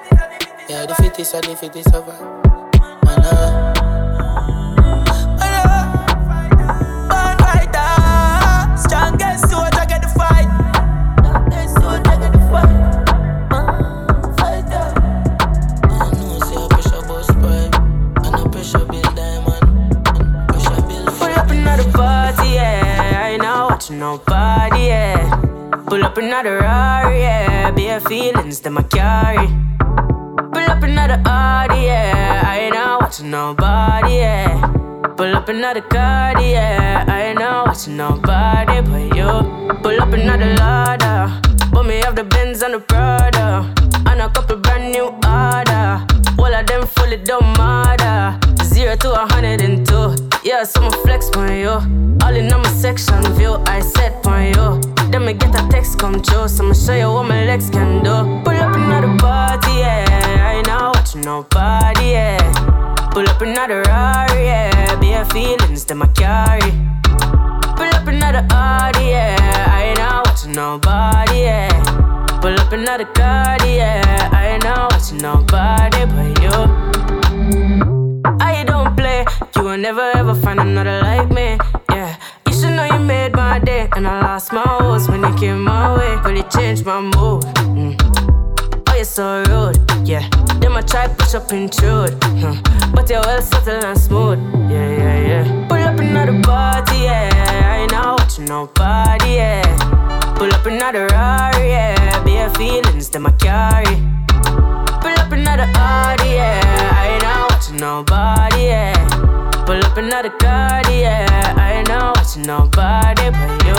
[0.67, 2.19] Yeah, the fittest, I the fittest survive.
[3.05, 3.72] Man, uh,
[26.04, 27.72] Pull up another Rari, yeah.
[27.72, 29.47] Bare feelings that I carry.
[30.51, 32.43] Pull up another Audi, yeah.
[32.45, 34.68] I ain't not watching nobody, yeah.
[35.16, 37.06] Pull up another card, yeah.
[37.08, 39.78] I ain't not watching nobody but you.
[39.82, 41.39] Pull up another ladder.
[41.72, 43.74] But me have the Benz and the Prada.
[44.06, 46.06] And a couple brand new order.
[46.38, 48.38] All of them fully don't matter.
[48.66, 50.18] Zero to a hundred and two.
[50.43, 51.70] Yeah, so I'ma flex on you.
[52.22, 54.92] All in on my section view, I set on you.
[55.14, 58.41] Then me get a text come true, I'ma show you what my legs can do.
[58.43, 60.07] Pull up another party, yeah.
[60.41, 62.39] I ain't not watching nobody, yeah.
[63.11, 64.95] Pull up another Rari, yeah.
[64.99, 66.72] Bare feelings that I carry.
[67.78, 69.68] Pull up another Audi, yeah.
[69.70, 71.70] I ain't not watching nobody, yeah.
[72.41, 74.30] Pull up another car, yeah.
[74.34, 76.57] I ain't not watching nobody but you.
[78.39, 79.26] I don't play.
[79.57, 81.59] You will never ever find another like me.
[82.64, 83.89] You know you made my day.
[83.95, 86.16] And I lost my horse when you came my way.
[86.24, 87.43] Really changed my mood.
[87.76, 87.99] Mm.
[88.89, 89.78] Oh, you're so rude.
[90.07, 90.28] Yeah.
[90.61, 92.16] Then I try push up intrude.
[92.24, 92.55] Huh.
[92.93, 94.39] But you're well subtle and smooth.
[94.72, 95.68] Yeah, yeah, yeah.
[95.68, 96.99] Pull up another party.
[96.99, 97.30] Yeah.
[97.68, 99.34] I ain't not watching nobody.
[99.36, 100.34] Yeah.
[100.38, 101.68] Pull up another Rari.
[101.68, 102.24] Yeah.
[102.24, 103.95] Bare feelings that I carry.
[105.01, 106.30] Pull up another Audi.
[106.30, 106.61] Yeah.
[106.95, 109.53] I ain't not watching nobody, yeah.
[109.66, 111.53] Pull up another car, yeah.
[111.57, 113.76] I ain't not watching nobody but you.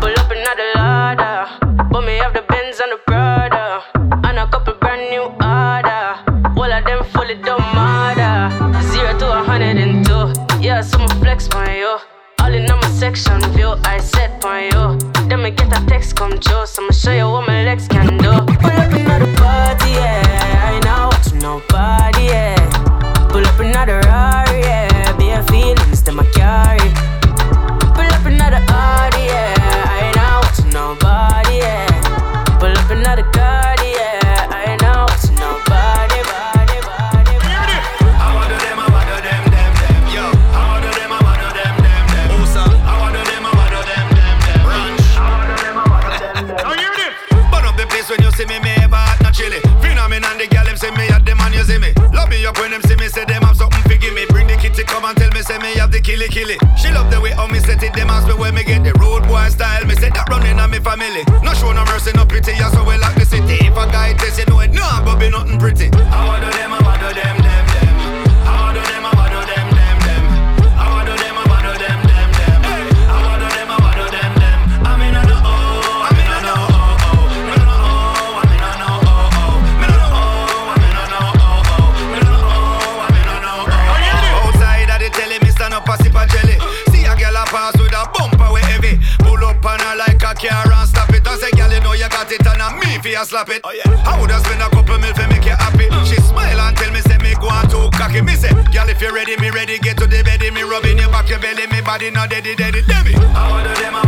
[0.00, 1.86] Pull up another ladder.
[1.90, 3.82] But me have the Benz and the Prada.
[4.28, 6.60] And a couple brand new order.
[6.60, 8.50] All of them fully don't matter.
[8.92, 10.32] Zero to a hundred and two.
[10.60, 11.96] Yeah, so I'ma flex on you.
[12.40, 15.28] All in on my section view, I set on you.
[15.28, 18.18] Then me get a text come true, so I'ma show you what my legs can
[18.18, 18.32] do.
[18.60, 20.31] Pull up another party, yeah.
[60.96, 61.24] Family.
[61.42, 63.66] No show no mercy, no pity, yeah, so we like the city.
[63.66, 66.01] If a guy test you know it, no, but be nothing pretty.
[93.12, 93.60] You slap it.
[93.64, 93.84] Oh, yeah.
[94.08, 95.86] I woulda spend a couple mil for make you happy.
[96.08, 98.22] She smile and tell me, say me go on too cocky.
[98.22, 99.78] Me say, girl, if you ready, me ready.
[99.78, 102.82] Get to the bed, me rubbing your back, your belly, me body not deady, deady,
[102.82, 103.14] deady.
[103.14, 104.01] I wanna them,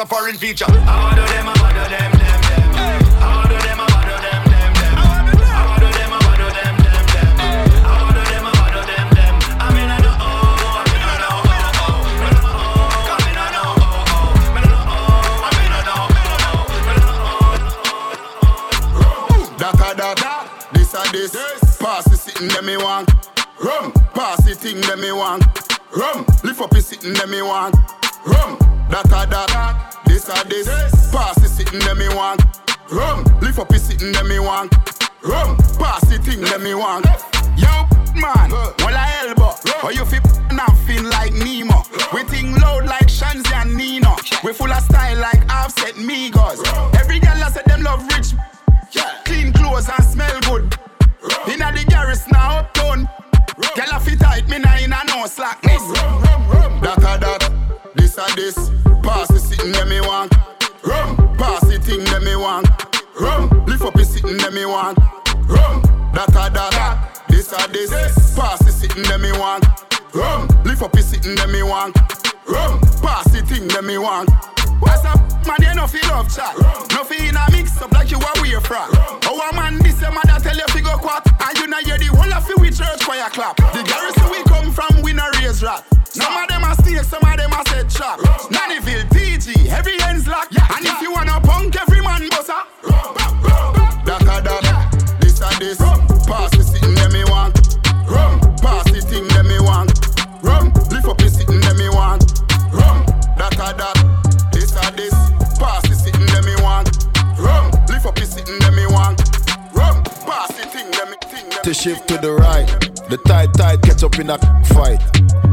[0.00, 0.64] a foreign feature.
[0.66, 0.72] I
[1.10, 1.52] order them, I
[1.92, 2.12] them.
[3.20, 3.86] I order them, I
[4.24, 4.48] them.
[4.96, 5.04] I.
[5.04, 5.60] I.
[9.60, 10.08] I'm in I'm in I'm in I'm in I'm
[13.10, 13.76] in I'm in I'm in I'm
[15.52, 16.08] in
[22.30, 23.10] I'm in me want.
[23.62, 25.44] Rum, pass the thing me want.
[25.94, 27.74] Rum, lift up the sitting me want.
[28.24, 30.66] Rum that a that, this a this.
[31.10, 32.42] Pass the sitting them me want.
[32.90, 34.74] Rum, lift up the sitting them me want.
[35.22, 37.06] Rum, pass the thing them me want.
[37.56, 37.70] Yo,
[38.18, 39.54] man, well I elbow.
[39.84, 40.22] Or you feel
[40.52, 41.82] nothing like Nemo.
[42.12, 44.16] We think loud like Shanzi and Nino.
[44.44, 46.19] We full of style like Offset Migos.
[70.80, 71.96] Lift up the sitting them me want.
[72.48, 74.30] Rum, pass the thing them me want.
[74.80, 75.60] What's up, man?
[75.60, 76.56] You no feel love chat.
[76.92, 78.88] No feel in a mix up like you are weird from.
[79.28, 81.98] Oh, a man, this a mother tell you fi go quat, and you know hear
[81.98, 83.56] the whole of it with church choir clap.
[83.56, 85.84] The garrison we come from, we no raise rat.
[86.08, 88.18] Some of them are snakes, some of them are set trap.
[88.50, 90.48] Nannyville, TG, every ends lock.
[90.50, 92.64] And if you wanna punk, every man bossa.
[92.82, 93.19] That
[111.64, 111.96] them me thing them.
[111.96, 112.66] To shift to the right,
[113.08, 115.00] the tight tight catch up in a fight.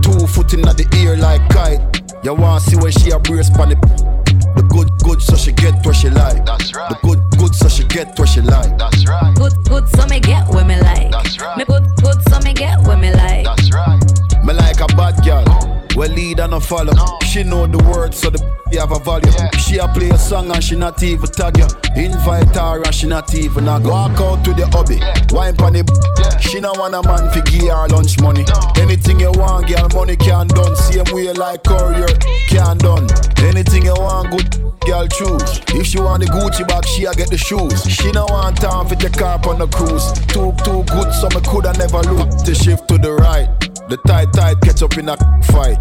[0.01, 1.79] Two foot in the ear like kite.
[2.23, 3.75] You wanna see where she a brace pon the
[4.55, 6.45] the good good so she get what she like.
[6.45, 6.89] That's right.
[6.89, 8.77] The good good so she get what she like.
[8.77, 9.35] That's right.
[9.35, 11.11] Good, good, so me get what me like.
[11.11, 11.57] That's right.
[11.57, 13.45] Me good, good, so me get what me like.
[13.45, 13.99] That's right.
[14.45, 15.76] Me like a bad girl.
[15.97, 16.93] Well lead and a follow.
[17.25, 18.37] She know the words so the
[18.69, 19.33] b- have a value.
[19.57, 21.65] She a play a song and she not even tag you.
[21.97, 23.89] Invite her and she not even a go.
[23.89, 25.01] Walk out to the hobby.
[25.33, 25.97] Wine pon the b-
[26.37, 28.45] She no want a man fi give her lunch money.
[28.77, 30.75] Anything you want, girl, money can done.
[30.75, 32.13] Same way like courier
[32.45, 33.09] can done.
[33.41, 34.53] Anything you want, good
[34.85, 35.65] girl choose.
[35.73, 37.81] If she want the Gucci bag, she a get the shoes.
[37.89, 40.13] She no want time take her up on the cruise.
[40.29, 42.29] Too too good, so me coulda never look.
[42.45, 43.49] To shift to the right.
[43.89, 45.17] The tight tight catch up in a
[45.53, 45.80] fight.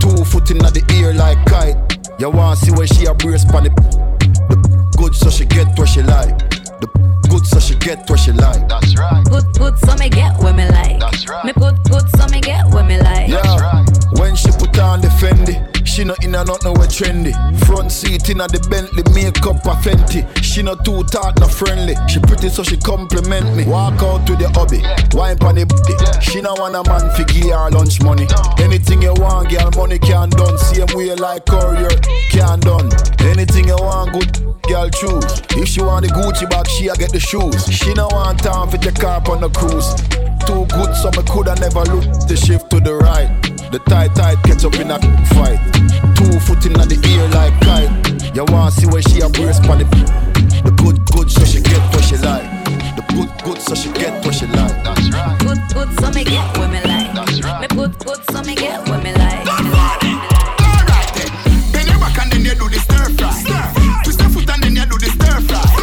[0.00, 1.76] Two foot in the ear like kite.
[2.18, 3.70] You want see where she a brace pon the
[4.48, 4.56] the
[4.96, 6.38] good so she get what she like.
[6.80, 6.88] The
[7.28, 8.68] good so she get what she like.
[8.68, 9.24] That's right.
[9.24, 11.00] Good, good, so me get what me like.
[11.00, 11.44] That's right.
[11.44, 13.28] Me good, good, so me get what me like.
[13.28, 13.84] Yeah.
[14.18, 17.32] When she put on the Fendi, she no in a not nowhere trendy.
[17.66, 20.24] Front seat in a the Bentley, makeup a Fenty.
[20.42, 21.94] She no too talk, no friendly.
[22.08, 23.64] She pretty so she compliment me.
[23.64, 24.82] Walk out to the hobby,
[25.16, 25.94] wine pon the booty.
[26.20, 28.26] She no want a man fi give her lunch money.
[28.58, 30.58] Anything you want, girl, money can done.
[30.58, 31.94] Same way like courier
[32.30, 32.90] can done.
[33.20, 34.32] Anything you want, good
[34.68, 35.42] girl choose.
[35.56, 37.64] If she want the Gucci bag, she a get the shoes.
[37.66, 39.94] She no want time fi take her on the cruise.
[40.46, 42.04] Too good, so me coulda never look.
[42.28, 43.30] The shift to the right.
[43.72, 44.98] The tight tight catch up in a
[45.34, 45.73] fight.
[46.16, 47.90] Two foot in the ear like kite.
[48.34, 49.84] You want to see where she a brace pon the
[50.64, 52.44] the good good so she get what she like.
[52.96, 54.82] The good good so she get what she like.
[54.82, 55.38] That's right.
[55.40, 57.14] Good, good, so me get what me like.
[57.14, 57.60] That's right.
[57.60, 59.44] Me good, good, so me get what me like.
[61.72, 64.02] Bend your back and then you do the stir fry.
[64.04, 65.73] Twist your foot and then you do the stir fry.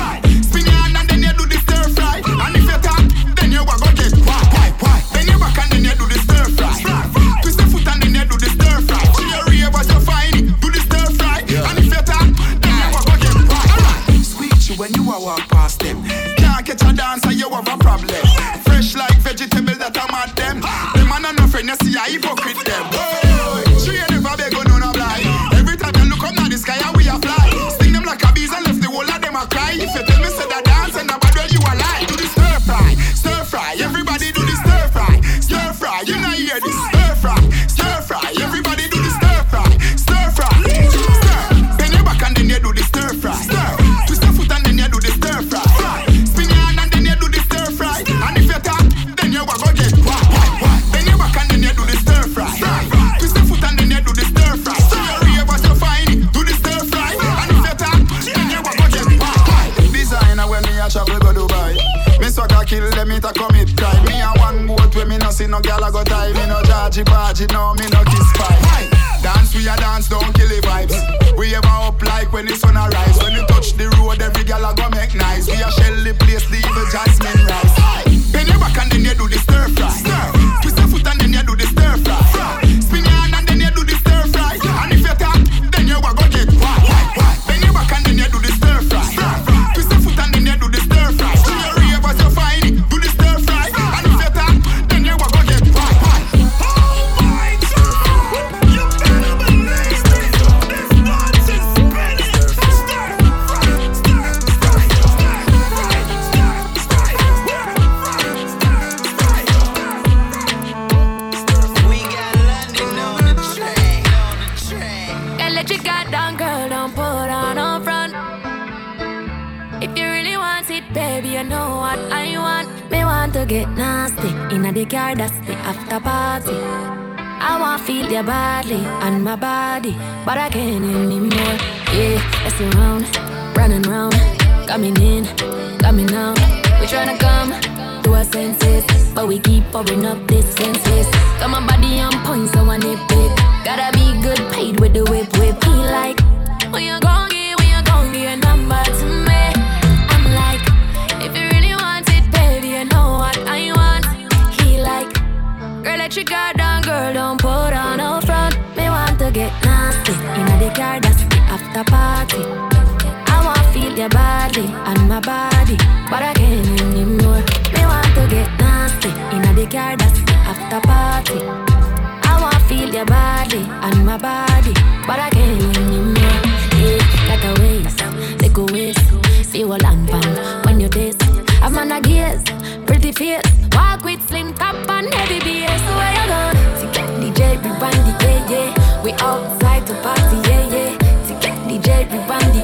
[189.22, 190.98] Outside to party yeah yeah.
[191.28, 192.18] To get DJ, the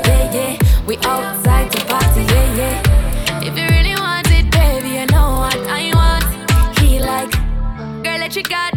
[0.08, 0.86] yeah yeah.
[0.88, 3.46] We outside to party yeah yeah.
[3.48, 6.80] If you really want it, baby, you know what I want.
[6.80, 7.32] He like.
[8.04, 8.77] Girl, let your guard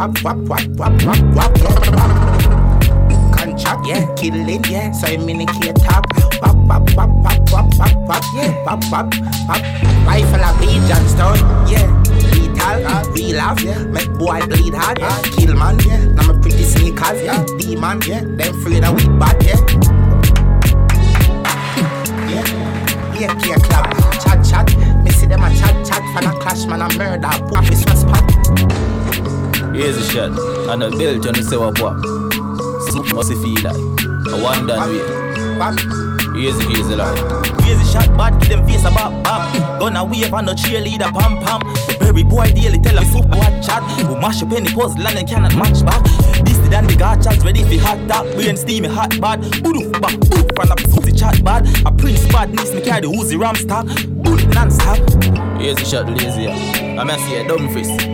[0.00, 2.10] Wap wap wap wap wap wap wap wap.
[3.36, 4.90] Contract, yeah, killing, yeah.
[4.92, 6.06] So I'm in the top.
[6.40, 8.24] Wap wap wap wap wap wap wap.
[8.34, 9.12] Yeah, wap wap
[9.46, 9.60] wap.
[10.06, 11.36] Rifle a beat Johnstone,
[11.68, 11.84] yeah.
[12.32, 13.84] Lethal, real laugh, yeah.
[13.84, 15.20] Make boy bleed hard, yeah.
[15.36, 16.02] Kill man, yeah.
[16.14, 17.44] Now my pretty sneakers, yeah.
[17.58, 18.24] Demon, yeah.
[18.24, 19.60] Them afraid that we bad, yeah.
[23.20, 23.84] Yeah, yeah, club.
[24.24, 25.04] Chat, chat.
[25.04, 26.00] Me see them a chat, chat.
[26.14, 27.28] Fan a clash, man, a murder.
[27.52, 27.84] Pop this
[29.80, 29.96] one spot.
[29.96, 30.38] Here's a shot.
[30.70, 31.96] And a belt on the what what.
[32.90, 33.76] Soup must feel like.
[34.66, 35.02] Done way.
[36.40, 36.88] Here's a here's.
[37.60, 39.80] Crazy shot bad, give them face a bop bop.
[39.80, 41.60] Gonna wave on no cheerleader pam pam.
[41.86, 43.82] The berry boy daily tell us super what chat.
[44.08, 46.02] We mash up any puzzle and then cannot match back.
[46.44, 48.26] This the dan the gachas ready for hot top.
[48.34, 49.40] Brain steamy hot bad.
[49.62, 51.66] Boof back boof from the pussy chat bad.
[51.86, 53.86] A prince bad needs me carry the Uzi ram stock.
[54.22, 54.98] Bullet non-stop.
[55.60, 56.48] Here's shot lazy.
[56.48, 58.09] I'm gonna see a dumb face.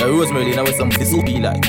[0.00, 1.62] Yeah, Rosemary now with some soup be like.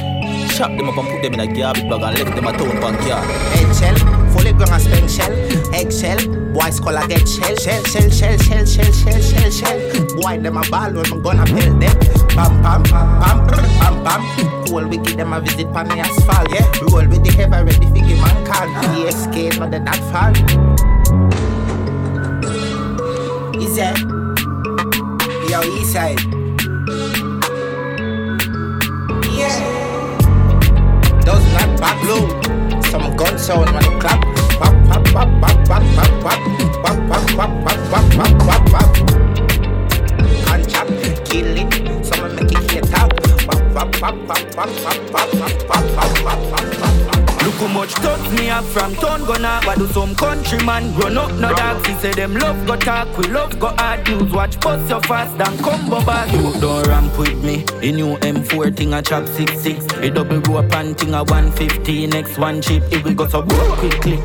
[0.56, 2.80] Chop them up and put them in a garbage bag and left them a town
[2.80, 3.28] bank yard.
[3.60, 3.98] Eggshell,
[4.32, 5.34] fully grown and spent shell.
[5.76, 7.54] Eggshell, boys call a get shell.
[7.58, 10.08] Shell, shell, shell, shell, shell, shell, shell, shell.
[10.16, 12.00] Boy, them a ball when I'm gonna pelt them.
[12.30, 14.66] Pam, pam, pam, pam, pam.
[14.66, 16.50] Cool, we give them a visit pan the asphalt.
[16.54, 18.68] Yeah, roll with the heavy ready figure man call.
[18.96, 20.32] PSK, not that fall.
[23.62, 24.00] Is that?
[25.50, 26.41] Yo, east
[31.82, 32.30] back low.
[32.92, 34.22] Some gun sound on the clap.
[34.62, 38.90] Wap wap wap wap wap wap wap wap wap wap wap wap wap wap wap.
[40.46, 40.92] Contract,
[41.26, 42.06] kill it.
[42.06, 43.12] Someone make it hit top.
[43.48, 47.21] Wap wap wap wap wap wap wap wap wap wap wap wap wap.
[47.44, 49.26] Look how much thoughts me have from town.
[49.26, 51.86] Gonna But do some countryman grown up no dog.
[51.86, 54.32] She say them love go talk, we love go hard news.
[54.32, 56.32] Watch bust your fast than combo back.
[56.32, 57.66] You don't ramp with me.
[57.82, 62.38] A new M4 thing a chop 66 A double rope and thing a 150 Next
[62.38, 64.20] one chip, it will go so quickly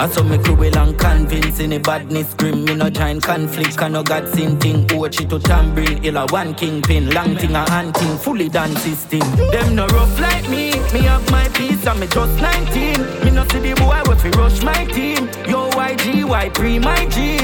[0.00, 4.02] I saw me cruel and convincing a badness grim Me no join conflict, can no
[4.02, 4.86] God sin thing.
[4.86, 9.20] Ochi to tambourine, ill a one kingpin Long thing a hunting, fully done system.
[9.50, 13.46] Them no rough like me, me have my peace and me just 19 Me no
[13.48, 15.28] see the boy we rush my team.
[15.46, 17.36] Yo YG, Y pre my G.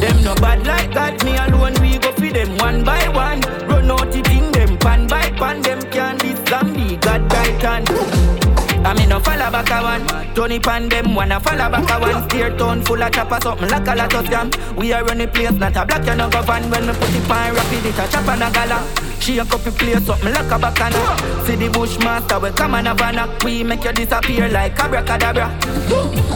[0.00, 1.69] Them no bad like that, me alone
[10.40, 12.24] Tony pan them wanna follow back a one.
[12.30, 14.74] Steer town full of chopper something like a lot of scam.
[14.74, 16.70] We are running place not a black you go van.
[16.70, 19.70] When me put it pan rapid it a chop and a gala She a copy
[19.70, 21.46] play something like a bacana.
[21.46, 23.44] See the bushmaster, we come and have a knock.
[23.44, 25.48] We make you disappear like abracadabra.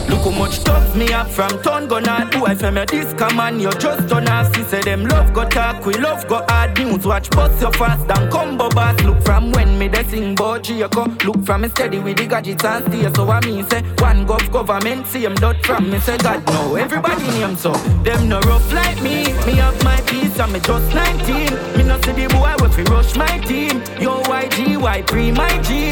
[0.07, 2.45] Look how much stuff me up from town gonna do.
[2.45, 5.83] I me this come on, you just don't have to say them love go talk,
[5.85, 7.05] we love go hard news.
[7.07, 9.01] Watch bust your fast and combo boss.
[9.01, 11.05] Look from when me they sing bout Chico.
[11.25, 13.11] Look from me steady with the gadgets and stay.
[13.13, 16.75] So I mean say one gov government see him dot from me say God no.
[16.75, 17.71] Everybody name so
[18.03, 19.23] them no rough like me.
[19.47, 21.77] Me have my peace and me just 19.
[21.77, 23.81] Me no see the boy if fi rush my team.
[23.99, 25.89] Yo YG, Y pre my G.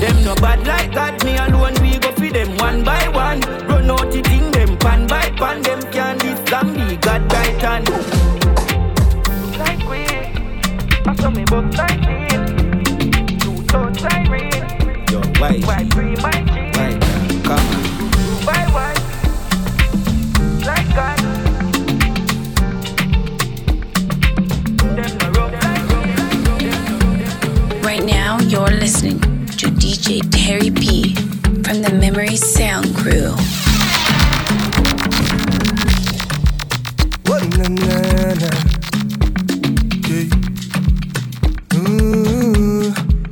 [0.00, 3.40] Them no bad like God, me alone we go feed them one by one.
[3.66, 7.88] Run out the thing, them pan by pan, them can this and be God hand.
[9.58, 10.02] Like we,
[11.16, 12.28] saw me both like me.
[13.38, 14.50] Two touch siren.
[15.10, 15.58] Yo, why?
[15.66, 16.51] Why free my
[28.52, 31.14] you're listening to DJ Terry P
[31.64, 33.32] from the Memory Sound Crew.
[37.32, 38.50] Oh, na, na, na.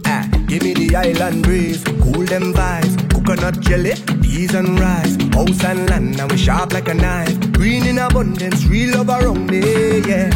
[0.06, 3.92] Ah, give me the island breeze, cool them vibes, coconut jelly,
[4.22, 7.52] peas and rice, house and land, now we sharp like a knife.
[7.52, 10.32] Green in abundance, real love around me, yeah.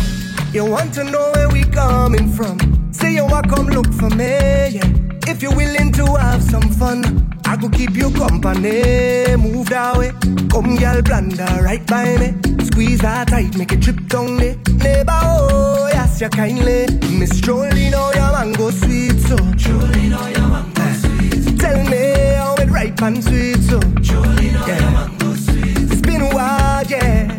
[0.53, 2.84] You want to know where we coming from?
[3.15, 4.27] You want come look for me,
[4.75, 4.83] yeah.
[5.29, 9.37] If you're willing to have some fun, I could keep you company.
[9.37, 10.11] Move that way,
[10.51, 12.35] come girl, blunder right by me.
[12.65, 14.57] Squeeze that tight, make it trip down there.
[14.83, 16.87] Neighbor, oh, yes, you kindly.
[17.17, 19.37] Miss Jolene, oh, your mango sweet, so.
[19.37, 21.61] Jolene, oh, your mango sweet.
[21.61, 23.79] Tell me how it ripe and sweet, so.
[23.79, 25.93] Jolene, oh, your mango sweet.
[25.93, 27.39] It's been a while, yeah.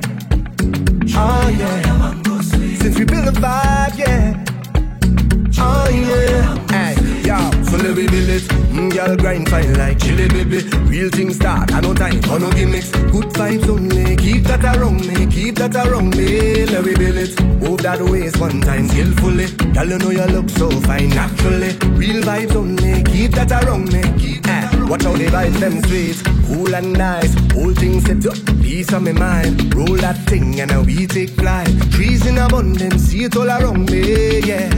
[1.10, 2.78] Oh, ah, yeah.
[2.80, 4.45] Since we built a vibe, yeah.
[5.58, 6.56] Oh, yeah.
[6.70, 8.44] Hey, yo, so let me build it.
[8.76, 10.68] Mm, girl, grind fine like chili, baby.
[10.90, 12.92] Real things start, I no time for no gimmicks.
[12.92, 16.66] Good vibes only, keep that around me, keep that around me.
[16.66, 17.42] Let me build it.
[17.62, 19.48] Move that waist one time skillfully.
[19.74, 21.78] Girl, you know you look so fine naturally.
[21.96, 24.02] Real vibes only, keep that around me.
[24.20, 27.34] Keep eh, watch how the vibes them sweet, cool and nice.
[27.54, 29.74] Whole thing set up, peace on my mind.
[29.74, 31.70] Roll that thing and now we take flight.
[31.92, 34.70] Trees in abundance, see it all around me, yeah.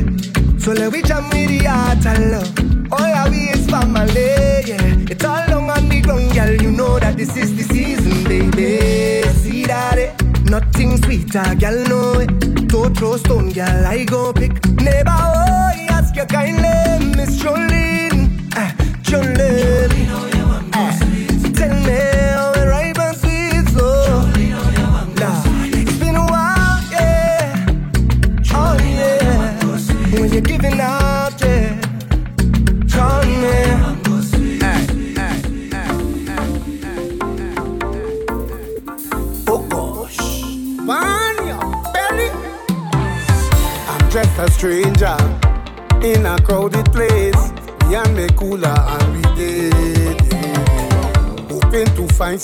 [0.68, 2.91] So let we jam with the heart and love.
[2.91, 5.09] All our we is family, yeah.
[5.09, 6.61] It's all long on the ground, girl.
[6.61, 9.22] You know that this is the season, baby.
[9.39, 10.22] See that it?
[10.43, 12.32] Nothing sweeter, girl, know it.
[12.32, 12.65] Eh?
[12.68, 13.86] Don't throw stone, girl.
[13.86, 14.51] I go pick.
[14.82, 18.07] Neighbor, oh, he ask you kindly, Miss Jolene.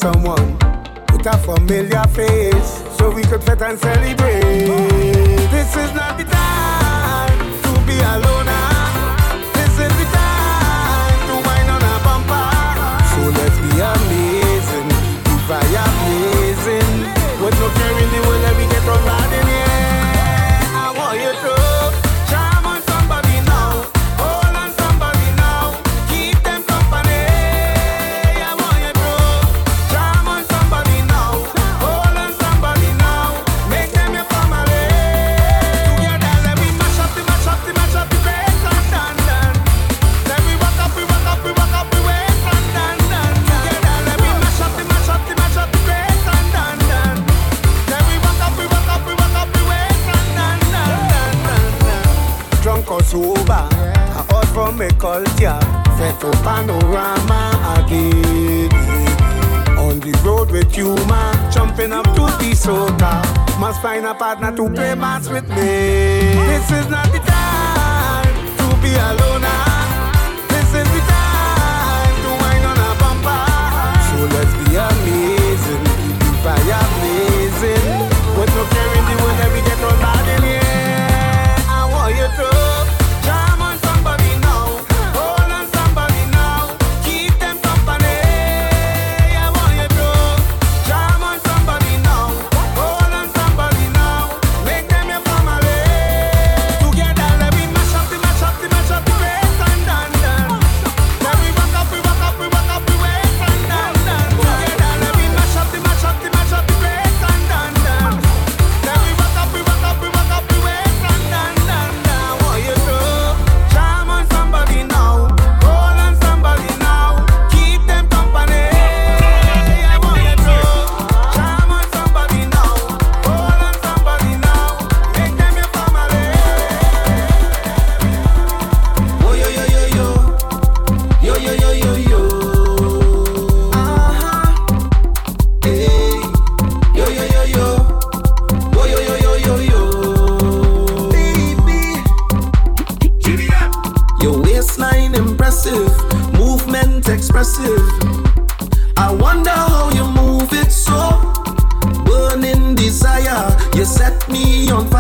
[0.04, 0.58] Someone
[1.14, 4.33] with a familiar face so we could fit and celebrate.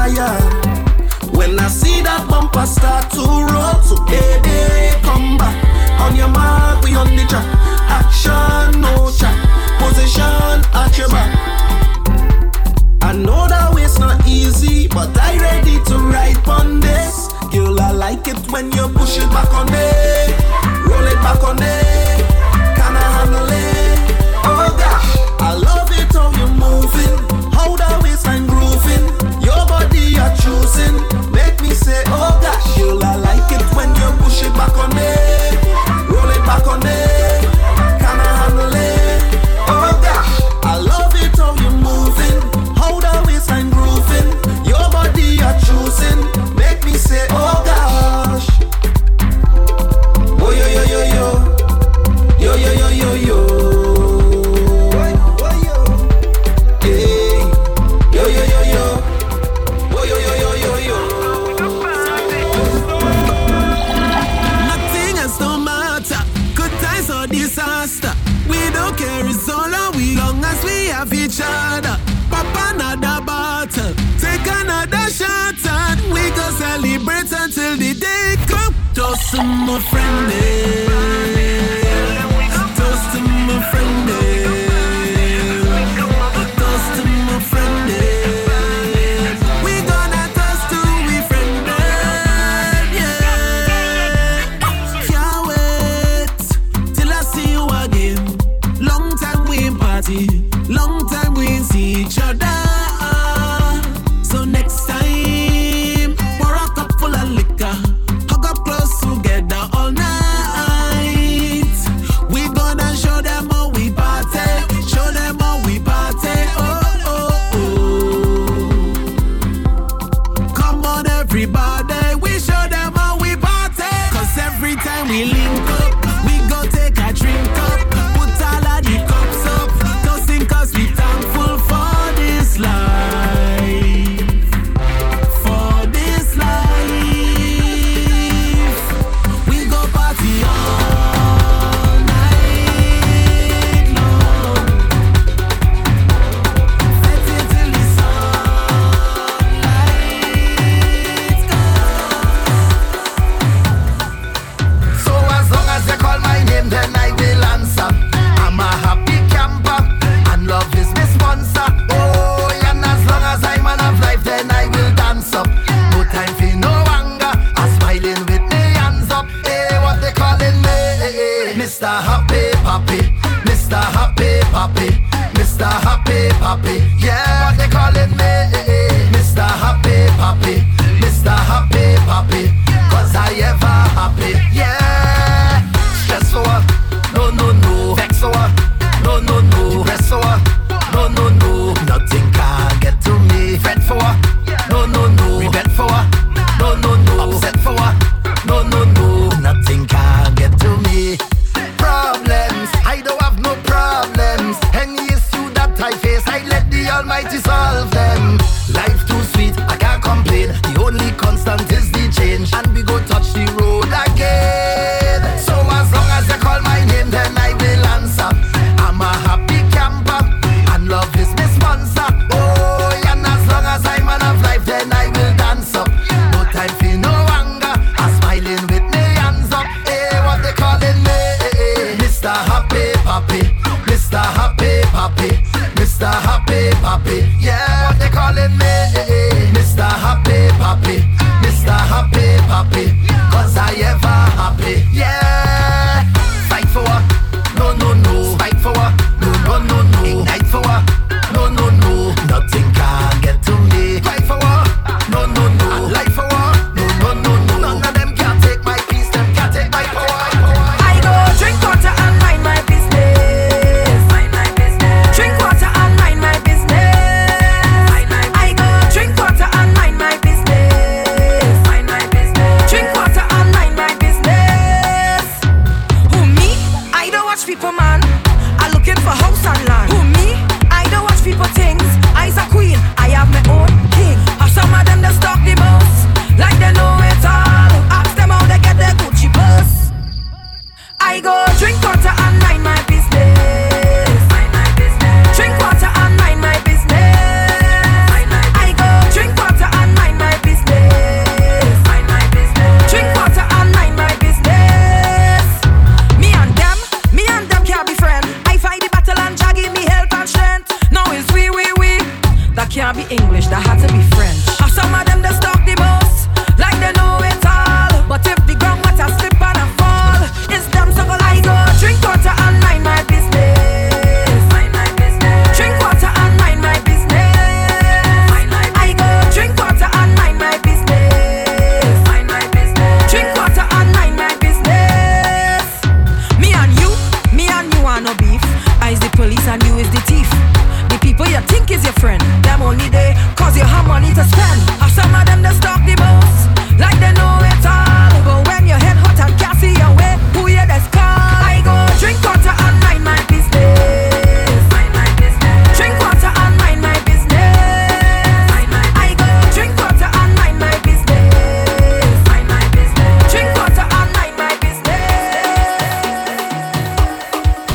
[0.03, 0.39] fire.
[1.31, 5.55] When I see that bumper start to roll, so baby, come back.
[6.01, 7.47] On your mark, we on the track.
[7.99, 9.35] Action, no chat.
[9.79, 11.31] Position at your back.
[13.01, 17.29] I know that way's not easy, but I ready to ride on this.
[17.51, 19.67] Girl, I like it when you push it back on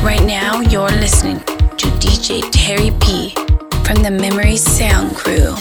[0.09, 3.29] Right now, you're listening to DJ Terry P
[3.85, 5.53] from the Memory Sound Crew.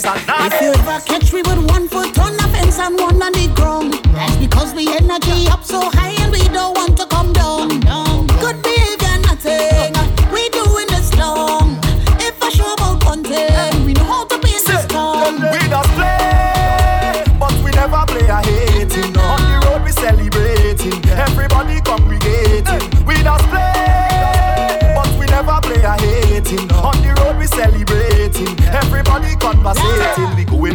[0.00, 0.46] place and now.
[0.46, 3.52] If you ever catch me with one foot on the fence and one on the
[3.54, 6.19] ground, that's because we energy up so high.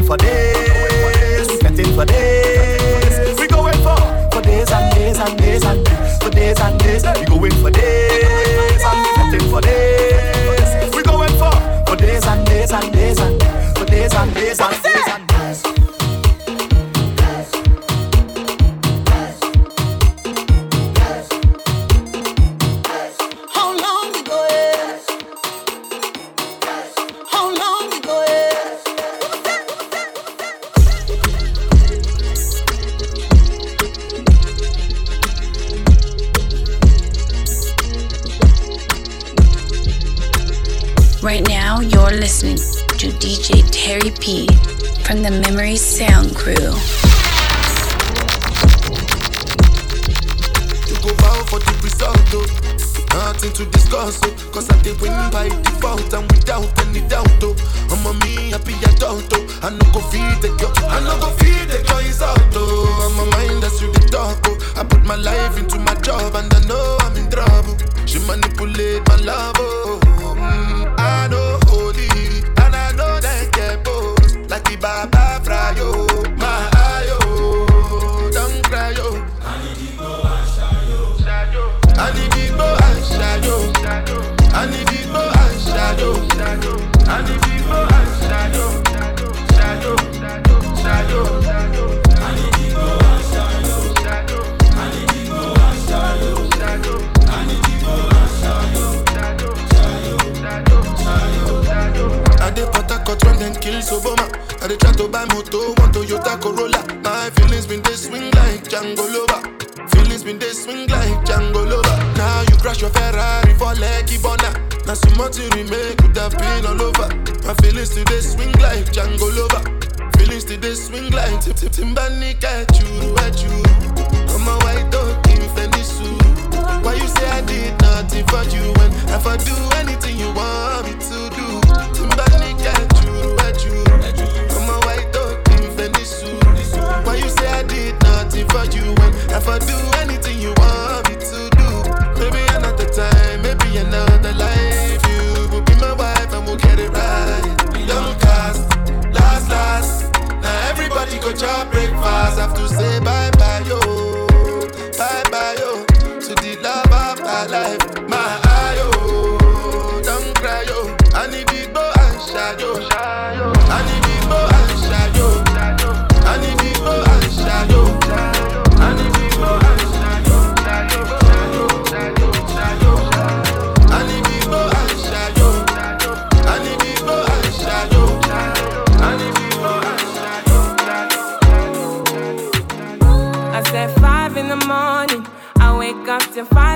[0.06, 3.39] for days, sweating for days.
[3.39, 3.97] We going for
[4.32, 7.03] for days and days and days and days, for days and days.
[7.20, 7.84] We going for days.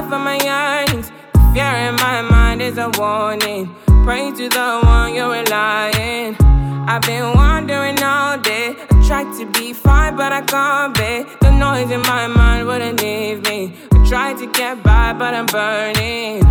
[0.09, 0.37] Five for my.
[1.33, 3.75] The fear in my mind is a warning.
[4.03, 6.35] Pray to the one you're relying.
[6.87, 8.75] I've been wandering all day.
[8.89, 11.25] I tried to be fine, but I can't be.
[11.41, 13.73] The noise in my mind wouldn't leave me.
[13.91, 16.43] I tried to get by, but I'm burning.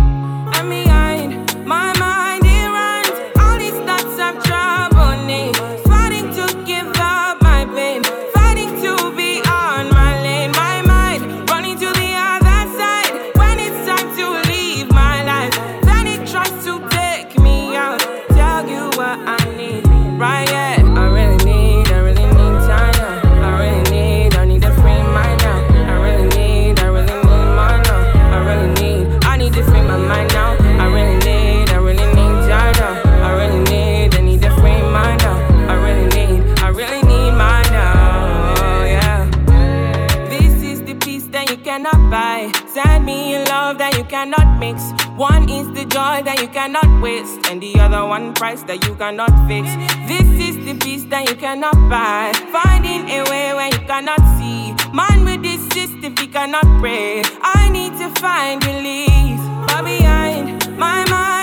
[0.55, 2.48] And behind my mind,
[45.99, 49.67] joy that you cannot waste, and the other one price that you cannot fix.
[50.11, 52.31] This is the peace that you cannot buy.
[52.55, 54.61] Finding a way where you cannot see.
[54.93, 57.21] Man with this system, he cannot pray.
[57.41, 59.43] I need to find release.
[59.67, 60.45] But behind
[60.77, 61.38] my mind,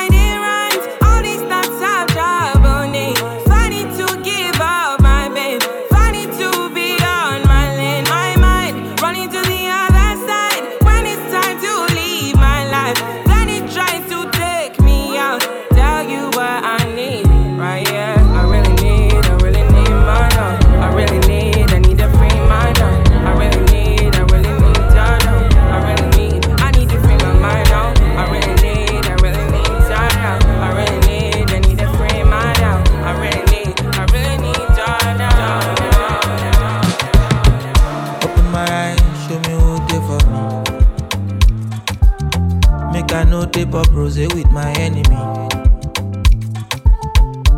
[43.65, 45.03] Pop rose with my enemy.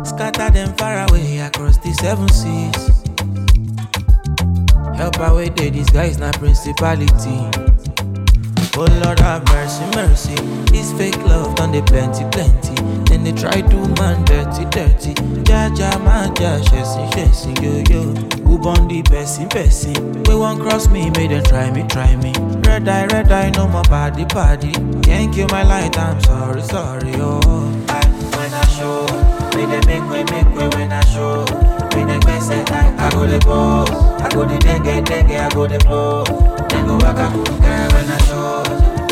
[0.05, 3.03] Scatter them far away across the seven seas.
[4.97, 7.68] Help away they disguise na principality.
[8.81, 10.35] Oh Lord have mercy, mercy.
[10.71, 12.75] This fake love done they plenty, plenty.
[13.09, 15.15] Then they try to man dirty, dirty.
[15.43, 18.03] Jaja man, ja, chasing, chasing, yo yo.
[18.47, 20.23] Who born the person, person?
[20.23, 22.31] We won't cross me, make them try me, try me.
[22.65, 24.71] Red eye, red eye, no more body, body.
[25.03, 27.41] Can't kill my light, I'm sorry, sorry, oh.
[27.89, 29.05] I, when I show,
[29.59, 31.43] me they make way, make way when I show.
[31.95, 33.89] Me they best at I go the boss,
[34.21, 36.23] I go the dengue, dengue, I go the blow.
[36.69, 38.63] Then go back, I girl when I show.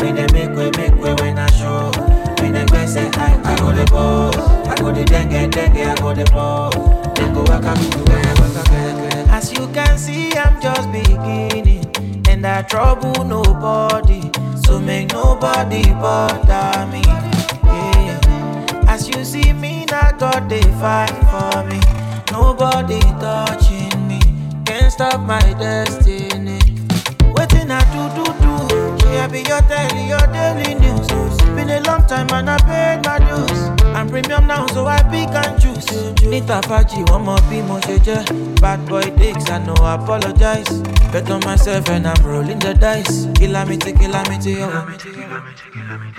[0.02, 1.90] Me they make way, make way when I show.
[2.40, 4.36] Me they best at I go the boss,
[4.68, 6.70] I go the dengue, dengue, I go the blow.
[7.14, 7.74] Then go back, I
[8.06, 9.28] girl.
[9.30, 11.84] As you can see, I'm just beginning,
[12.26, 14.22] and I trouble nobody,
[14.64, 17.02] so make nobody bother me.
[17.04, 18.18] Yeah.
[18.88, 19.52] As you see
[20.18, 21.80] God they fight for me.
[22.32, 24.20] Nobody touching me,
[24.64, 26.60] can't stop my destiny.
[27.34, 28.48] Waiting I do do do.
[29.18, 31.27] I be your daily, your daily news.
[31.58, 33.82] Been a long time and I paid my dues.
[33.92, 35.90] I'm premium now, so I pick and choose.
[36.22, 37.80] Nita Pachi, one more be mo
[38.60, 40.70] Bad boy takes, I know I apologize.
[41.10, 43.26] Bet on myself and I'm rolling the dice.
[43.34, 44.86] Kilamity, kilamity, oh.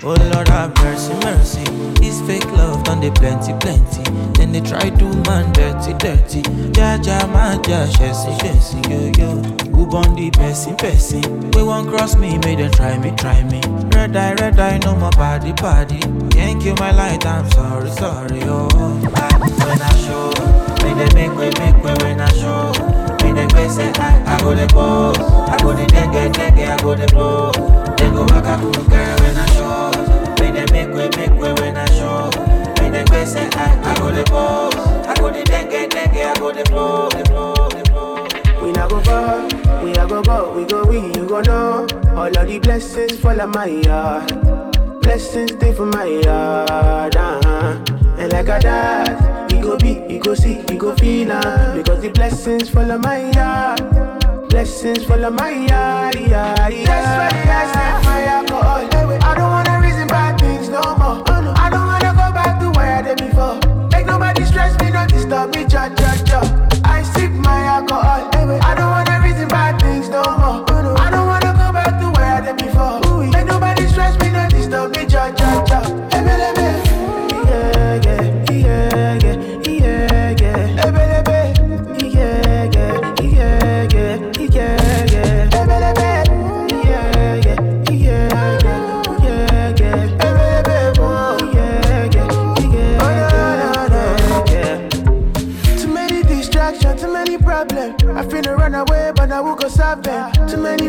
[0.02, 1.64] Oh Lord have mercy, mercy.
[1.94, 4.02] This fake love done they plenty, plenty.
[4.36, 6.42] Then they try to man dirty, dirty.
[6.78, 9.60] Ja ja man ja, shessy, shessy, yo yo.
[9.70, 11.50] Who born the person, person?
[11.52, 13.60] We won't cross me, may they try me, try me.
[13.94, 16.00] Red eye, red eye, no more body, body.
[16.30, 18.66] Can't kill my light, I'm sorry, sorry, oh.
[18.74, 20.32] When I show,
[20.82, 22.72] may they make way, make way when I show.
[23.22, 26.76] May they pay say I, I go the pose, I go the dengue, dengue, I
[26.82, 27.52] go the blow.
[27.96, 30.34] They go back, I go girl when I show.
[30.40, 32.30] May they make way, make way when I show.
[32.82, 34.74] May they pay say I, I go the pose,
[35.06, 37.08] I go the dengue, dengue, I go the blow.
[38.64, 39.46] We not go far,
[39.84, 41.86] we not go go, we go we, you go know.
[42.16, 44.69] All of the blessings fall on my yard.
[45.10, 47.84] Blessings stay for my yard, uh-huh.
[48.16, 52.00] And like a dad, he go be, he go see, he go feel uh, Because
[52.00, 58.04] the blessings follow my yard Blessings follow my yard, yeah, yeah That's why I set
[58.04, 58.39] my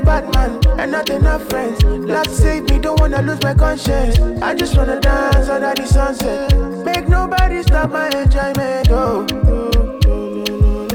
[0.01, 1.83] bad man, and not enough friends.
[1.83, 4.19] Lord save me, don't wanna lose my conscience.
[4.41, 6.55] I just wanna dance under the sunset.
[6.85, 9.25] Make nobody stop my enjoyment, oh.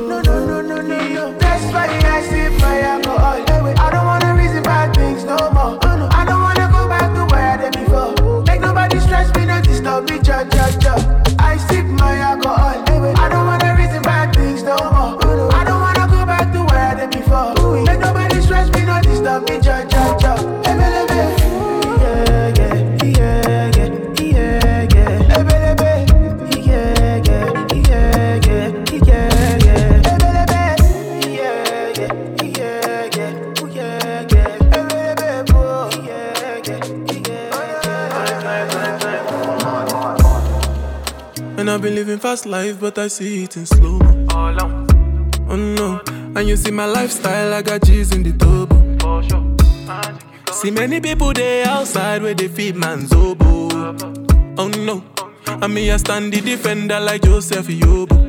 [0.08, 1.38] No, no, no, no, no.
[1.38, 2.45] That's why I sip
[42.36, 43.98] fast life, but I see it in slow.
[45.48, 46.00] Oh no,
[46.36, 48.76] and you see my lifestyle, I got G's in the turbo.
[50.52, 53.96] See many people there outside where they feed man's oboe.
[54.58, 55.02] Oh no,
[55.46, 58.26] and me I stand the defender like Joseph Yobo.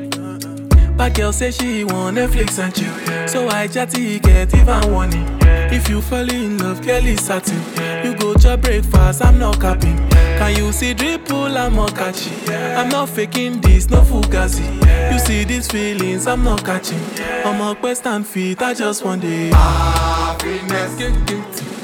[0.96, 5.38] But girl say she want Netflix and chill, so I chatty get even warning.
[5.70, 7.60] If you fall in love, Kelly satin.
[8.04, 9.98] You go to breakfast, I'm not capping.
[10.38, 12.30] Can you see dripple, I'm not catchy.
[12.52, 14.64] I'm not faking this, no fugazi.
[15.12, 17.00] You see these feelings, I'm not catching.
[17.44, 19.52] I'm a quest and feet, I just want it.
[19.52, 20.94] Happiness.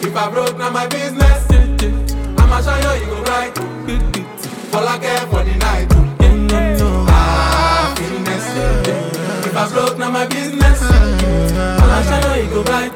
[0.05, 1.47] If I broke, now my business.
[2.39, 3.53] I'ma show you, you go right.
[4.71, 5.93] Fall again for the night.
[7.11, 8.47] Happiness.
[9.47, 10.81] If I broke, now my business.
[10.81, 12.93] I'ma show you, you go right.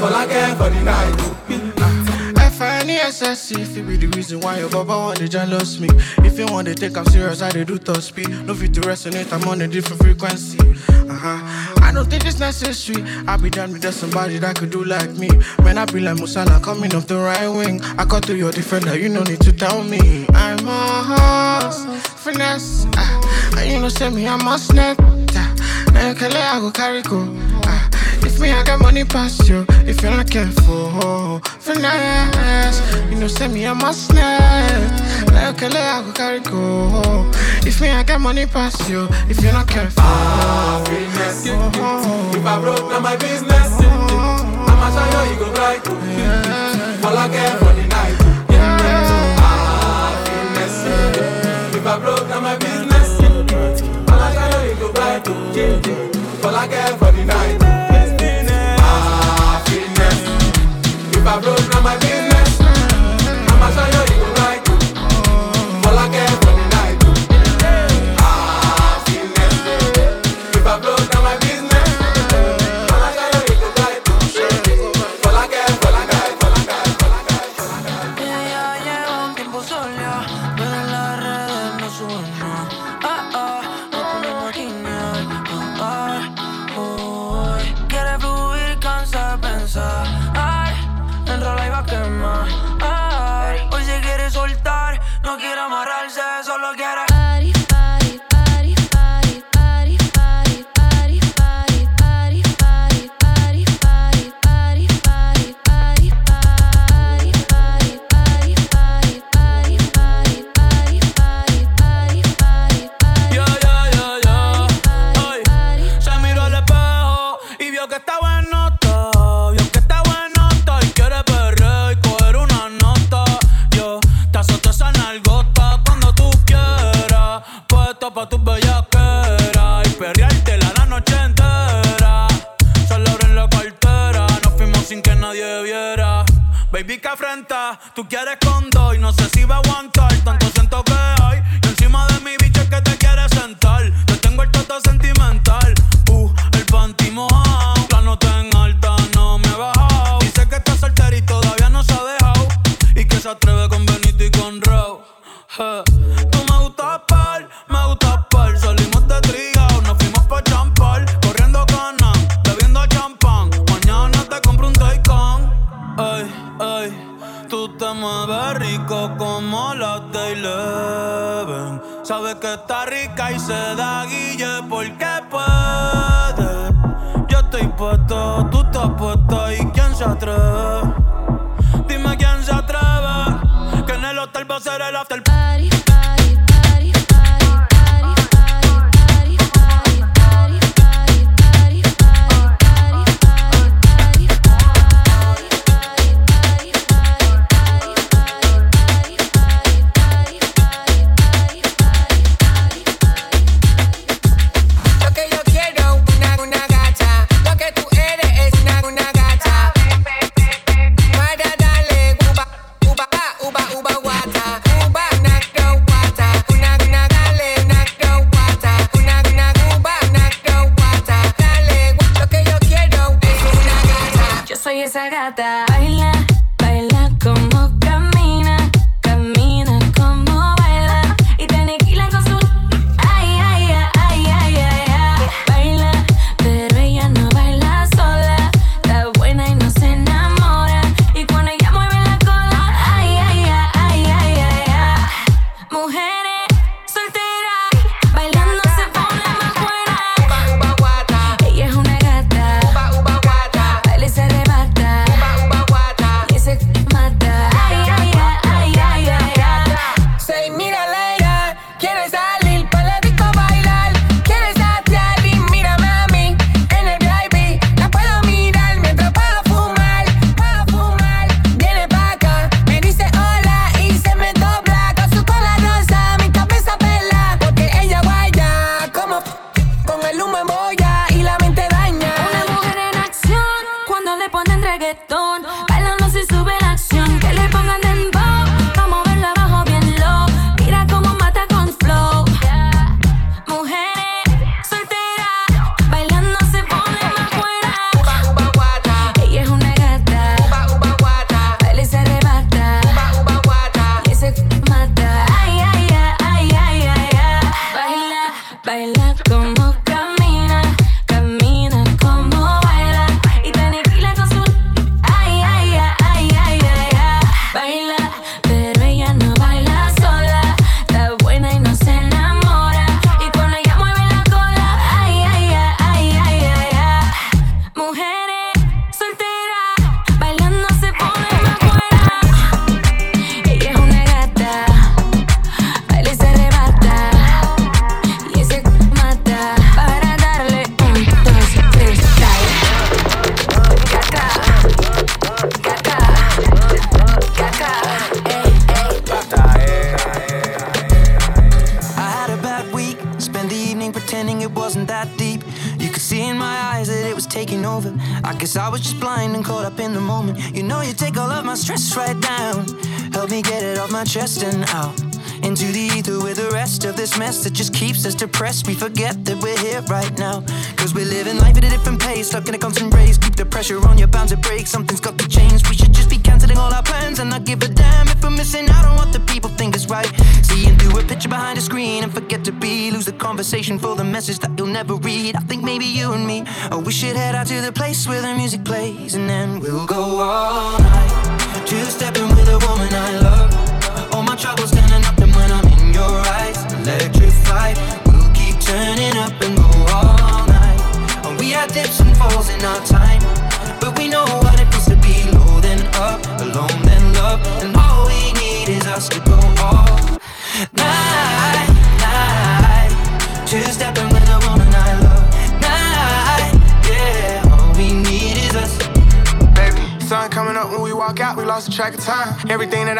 [0.00, 1.32] Fall again for the night.
[3.20, 5.88] F-I-N-E-S-S-E If it be the reason why your baba want to jealous me.
[6.24, 8.80] If you want to take I'm serious, I dey do top speed No fit to
[8.80, 10.58] resonate, I'm on a different frequency.
[10.58, 11.74] Uh-huh.
[11.82, 13.02] I don't think it's necessary.
[13.28, 15.28] I be done with somebody that could do like me.
[15.62, 17.82] Man, I be like Musala coming off the right wing.
[17.98, 20.26] I cut to your defender, you no need to tell me.
[20.32, 21.84] I'm a horse,
[22.24, 22.86] finesse.
[22.96, 24.98] Uh, you know say me, I'm a snake.
[24.98, 25.54] Uh,
[25.92, 27.20] Now you I go carry go.
[27.20, 27.51] uh,
[28.42, 33.64] me, I got money past you If you're not careful, finesse You know say me,
[33.64, 34.18] a snake
[35.30, 37.30] Now you I go carry go
[37.64, 41.46] If me, I got money past you If you're not careful ah, Happiness.
[41.46, 43.80] If I broke, now my business.
[43.80, 45.80] I'ma show you, you go right.
[47.00, 48.18] Fall again for the night.
[48.50, 49.08] Happiness.
[50.88, 53.20] Ah, if I broke, now my business.
[54.08, 55.22] I'ma show you, you go right.
[56.42, 57.61] Fall again for the night.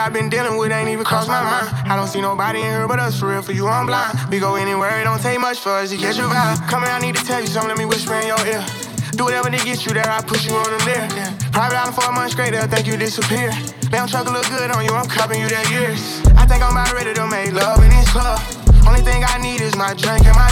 [0.02, 1.70] I've been dealing with ain't even crossed my mind.
[1.86, 4.18] I don't see nobody in here but us, for real, for you, I'm blind.
[4.34, 6.58] We go anywhere, it don't take much for us to catch your vibe.
[6.66, 8.66] Come here, I need to tell you something, let me whisper in your ear.
[9.14, 11.06] Do whatever to get you there, I push you on the there.
[11.14, 11.30] Yeah.
[11.54, 13.54] Private island for a month straight, they'll think you disappear.
[13.94, 16.02] Damn truck look good on you, I'm cupping you that years.
[16.34, 18.42] I think I'm about ready to make love in this club.
[18.82, 20.50] Only thing I need is my drink and my.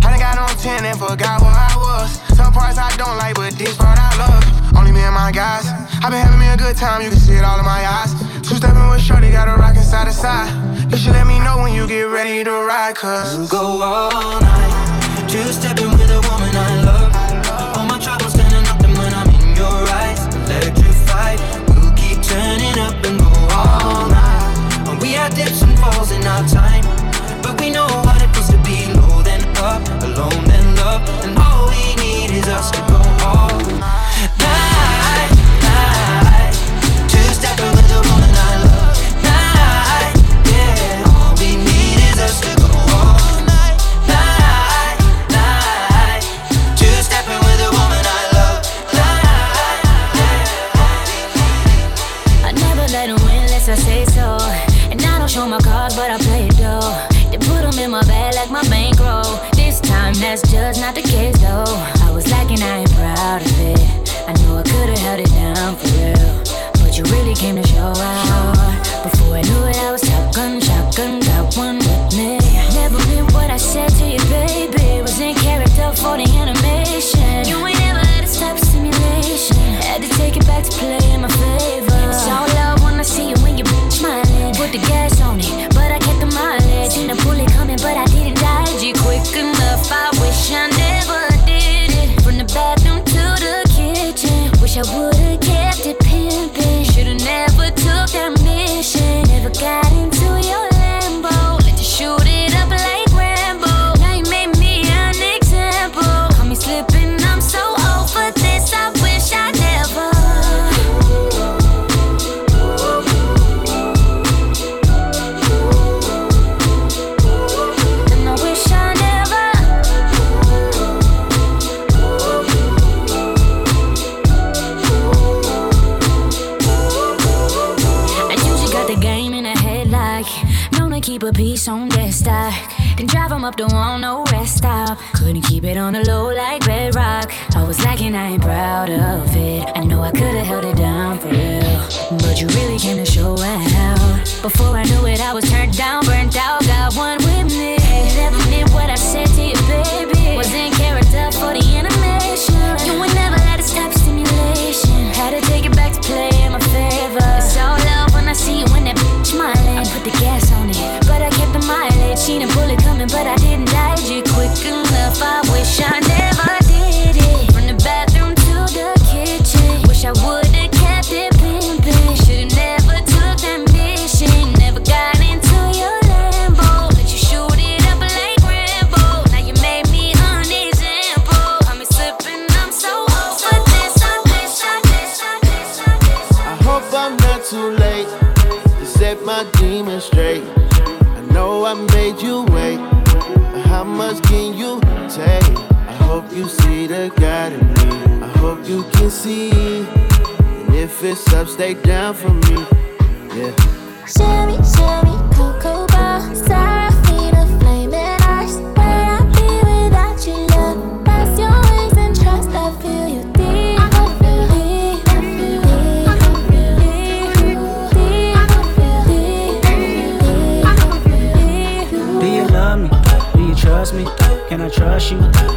[0.00, 2.16] I done got on 10 and forgot where I was.
[2.32, 4.72] Some parts I don't like, but this part I love.
[4.72, 5.68] Only me and my guys.
[6.00, 8.29] I've been having me a good time, you can see it all in my eyes.
[8.50, 10.50] Two stepping with Shorty, got a rockin' side to side.
[10.90, 13.38] You should let me know when you get ready to ride, cause.
[13.38, 15.28] You go all night.
[15.30, 15.89] Two stepping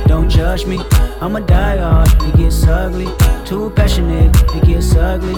[0.08, 0.80] Don't judge me.
[1.22, 3.08] I'm a die hard, it gets ugly.
[3.46, 5.36] Too passionate, it gets ugly.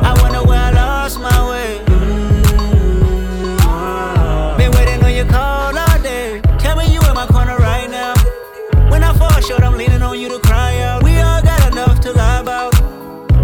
[0.00, 1.78] I wonder where I lost my way.
[4.56, 6.40] Been waiting on your call all day.
[6.58, 8.14] Tell me you in my corner right now.
[8.88, 11.02] When I fall short, I'm leaning on you to cry out.
[11.02, 12.08] We all got enough to.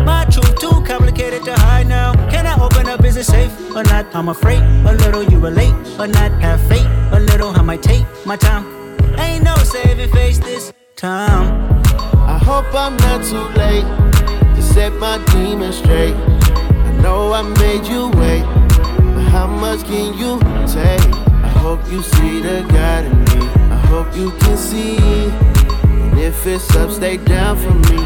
[0.05, 2.13] My truth too complicated to hide now.
[2.31, 3.03] Can I open up?
[3.05, 4.07] Is it safe or not?
[4.15, 6.31] I'm afraid a little you relate or not.
[6.43, 6.87] Have faith
[7.35, 7.59] little.
[7.59, 8.65] I might take my time.
[9.19, 11.47] Ain't no saving face this time.
[12.35, 13.87] I hope I'm not too late
[14.55, 16.15] to set my demons straight.
[16.89, 18.45] I know I made you wait,
[19.15, 20.33] but how much can you
[20.79, 21.07] take?
[21.49, 23.41] I hope you see the God in me.
[23.77, 24.97] I hope you can see.
[26.03, 28.01] And if it's up, stay down for me.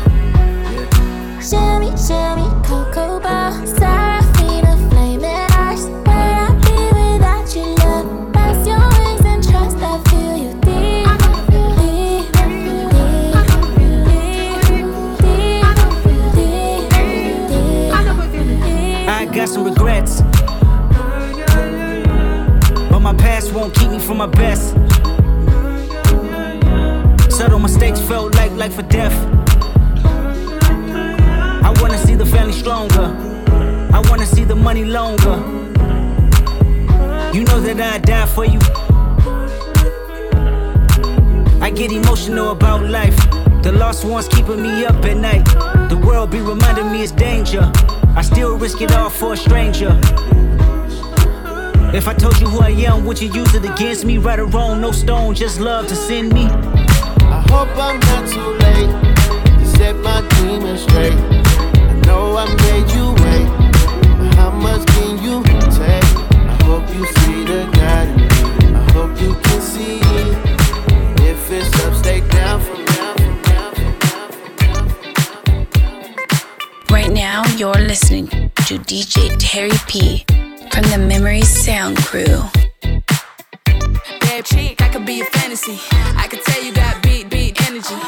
[1.49, 3.53] Shimmy, shimmy, cocoa bar,
[19.49, 20.21] some regrets.
[22.91, 24.75] But my past won't keep me from my best.
[27.31, 29.15] Subtle mistakes felt like life or death.
[31.65, 33.07] I wanna see the family stronger.
[33.93, 35.37] I wanna see the money longer.
[37.33, 38.61] You know that I'd die for you.
[41.63, 43.17] I get emotional about life.
[43.63, 45.45] The lost ones keeping me up at night.
[45.89, 47.73] The world be reminding me it's danger.
[48.17, 49.99] I still risk it all for a stranger.
[51.95, 54.19] If I told you who I am, would you use it against me?
[54.19, 56.45] Right or wrong, no stone, just love to send me.
[56.45, 61.13] I hope I'm not too late to set my demons straight.
[61.13, 63.49] I know I made you wait,
[64.19, 66.05] but how much can you take?
[66.35, 68.09] I hope you see the God.
[68.75, 71.21] I hope you can see it.
[71.23, 72.78] If it's up, stay down from
[77.29, 77.43] now.
[77.57, 78.27] You're listening
[78.67, 80.25] to DJ Terry P
[80.73, 82.41] from the Memories Sound Crew.
[84.25, 85.79] Bad chick, I could be a fantasy.
[86.23, 87.99] I could tell you got beat, beat energy.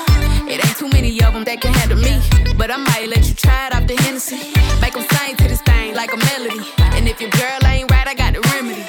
[0.52, 2.14] It ain't too many of them that can handle me.
[2.60, 4.40] But I might let you try it off the Hennessy.
[4.80, 6.64] Make them sing to this thing like a melody.
[6.96, 8.86] And if your girl ain't right, I got the remedy.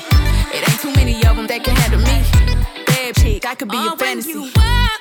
[0.56, 2.18] It ain't too many of them that can handle me.
[2.88, 5.01] Bad chick, I could be a fantasy.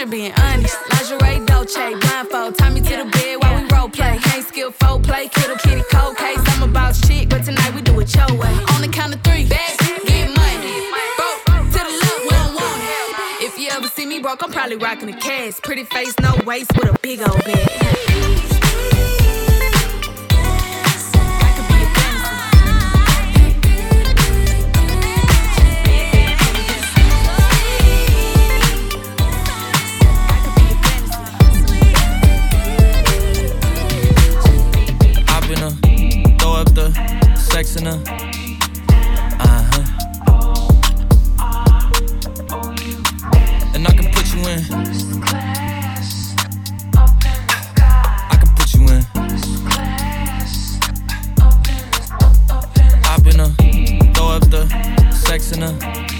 [0.00, 0.76] just being honest.
[0.90, 2.56] Lingerie, Dolce, blindfold.
[2.56, 4.18] Tie me to the bed while we role play.
[4.18, 6.40] Can't skill folk play, kiddo kitty cold case.
[6.46, 8.52] I'm about chick, but tonight we do it your way.
[8.74, 10.90] On the count of three, best get money.
[11.16, 13.42] Broke to the left, we don't want.
[13.42, 15.62] If you ever see me broke, I'm probably rocking a cast.
[15.62, 18.49] Pretty face, no waist, with a big old bag.
[37.70, 38.02] Sex in her.
[39.38, 39.84] Uh huh.
[43.74, 44.60] And I can put you in.
[48.30, 49.02] I can put you in.
[53.04, 53.52] Hop in her,
[54.14, 54.62] throw up the
[55.12, 56.19] sex in her.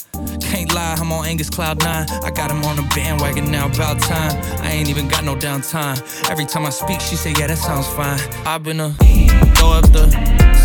[0.51, 2.07] Can't lie, I'm on Angus Cloud 9.
[2.09, 4.35] I got him on the bandwagon now, about time.
[4.61, 5.97] I ain't even got no downtime.
[6.29, 8.19] Every time I speak, she say, yeah, that sounds fine.
[8.45, 8.91] I've been a
[9.55, 10.11] throw up the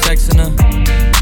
[0.02, 1.15] sex in her.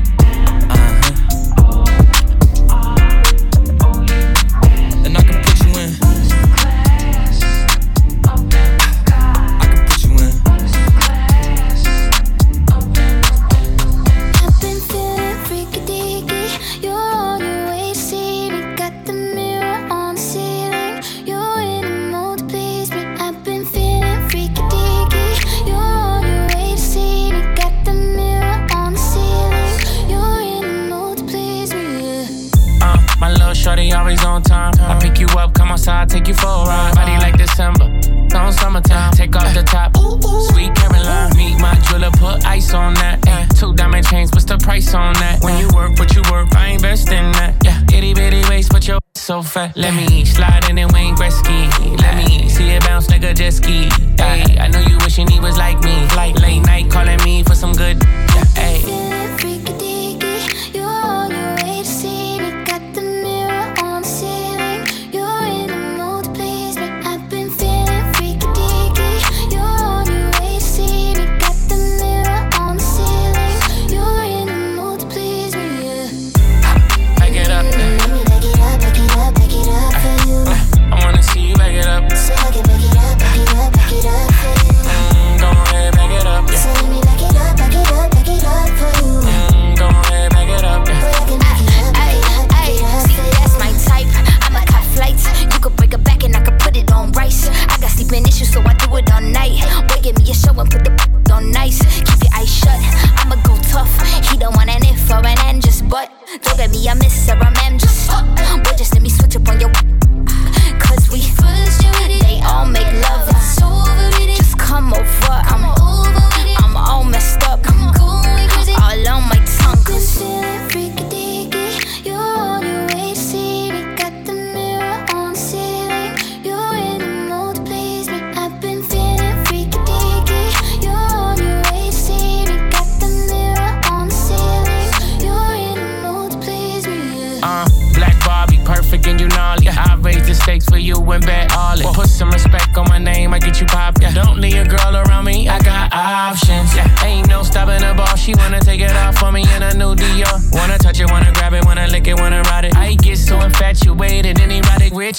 [49.76, 50.13] Let me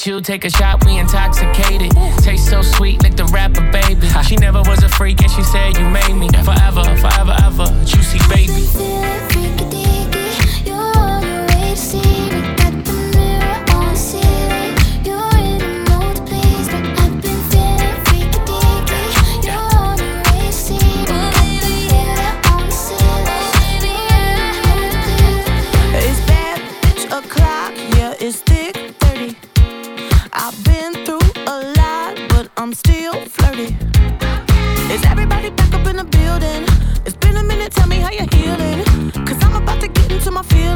[0.05, 1.91] you take a shot, we intoxicated.
[2.19, 4.07] Taste so sweet, like the rapper, baby.
[4.27, 7.65] She never was a freak, and she said you made me forever, forever, ever.
[7.85, 9.74] Juicy baby.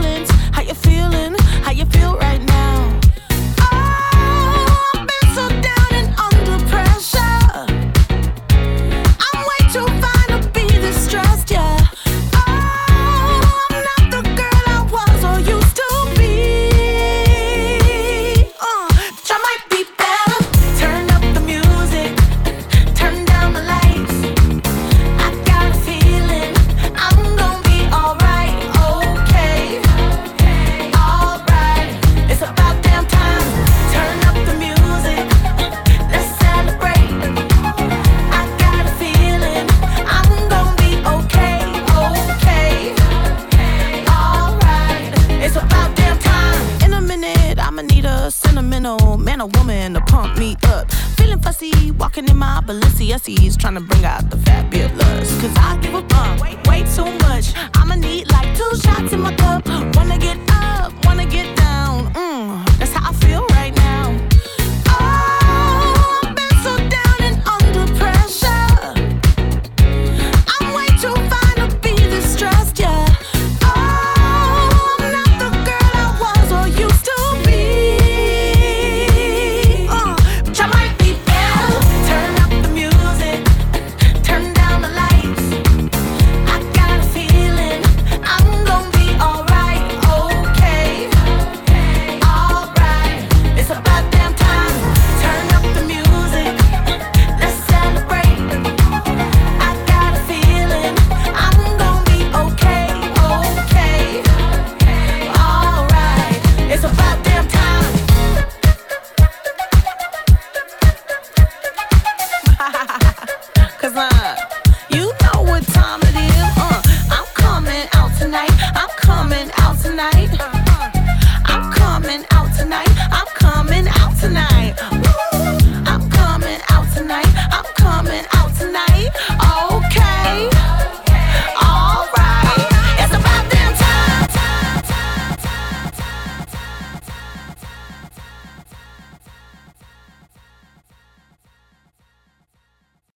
[0.01, 0.28] Balenciennes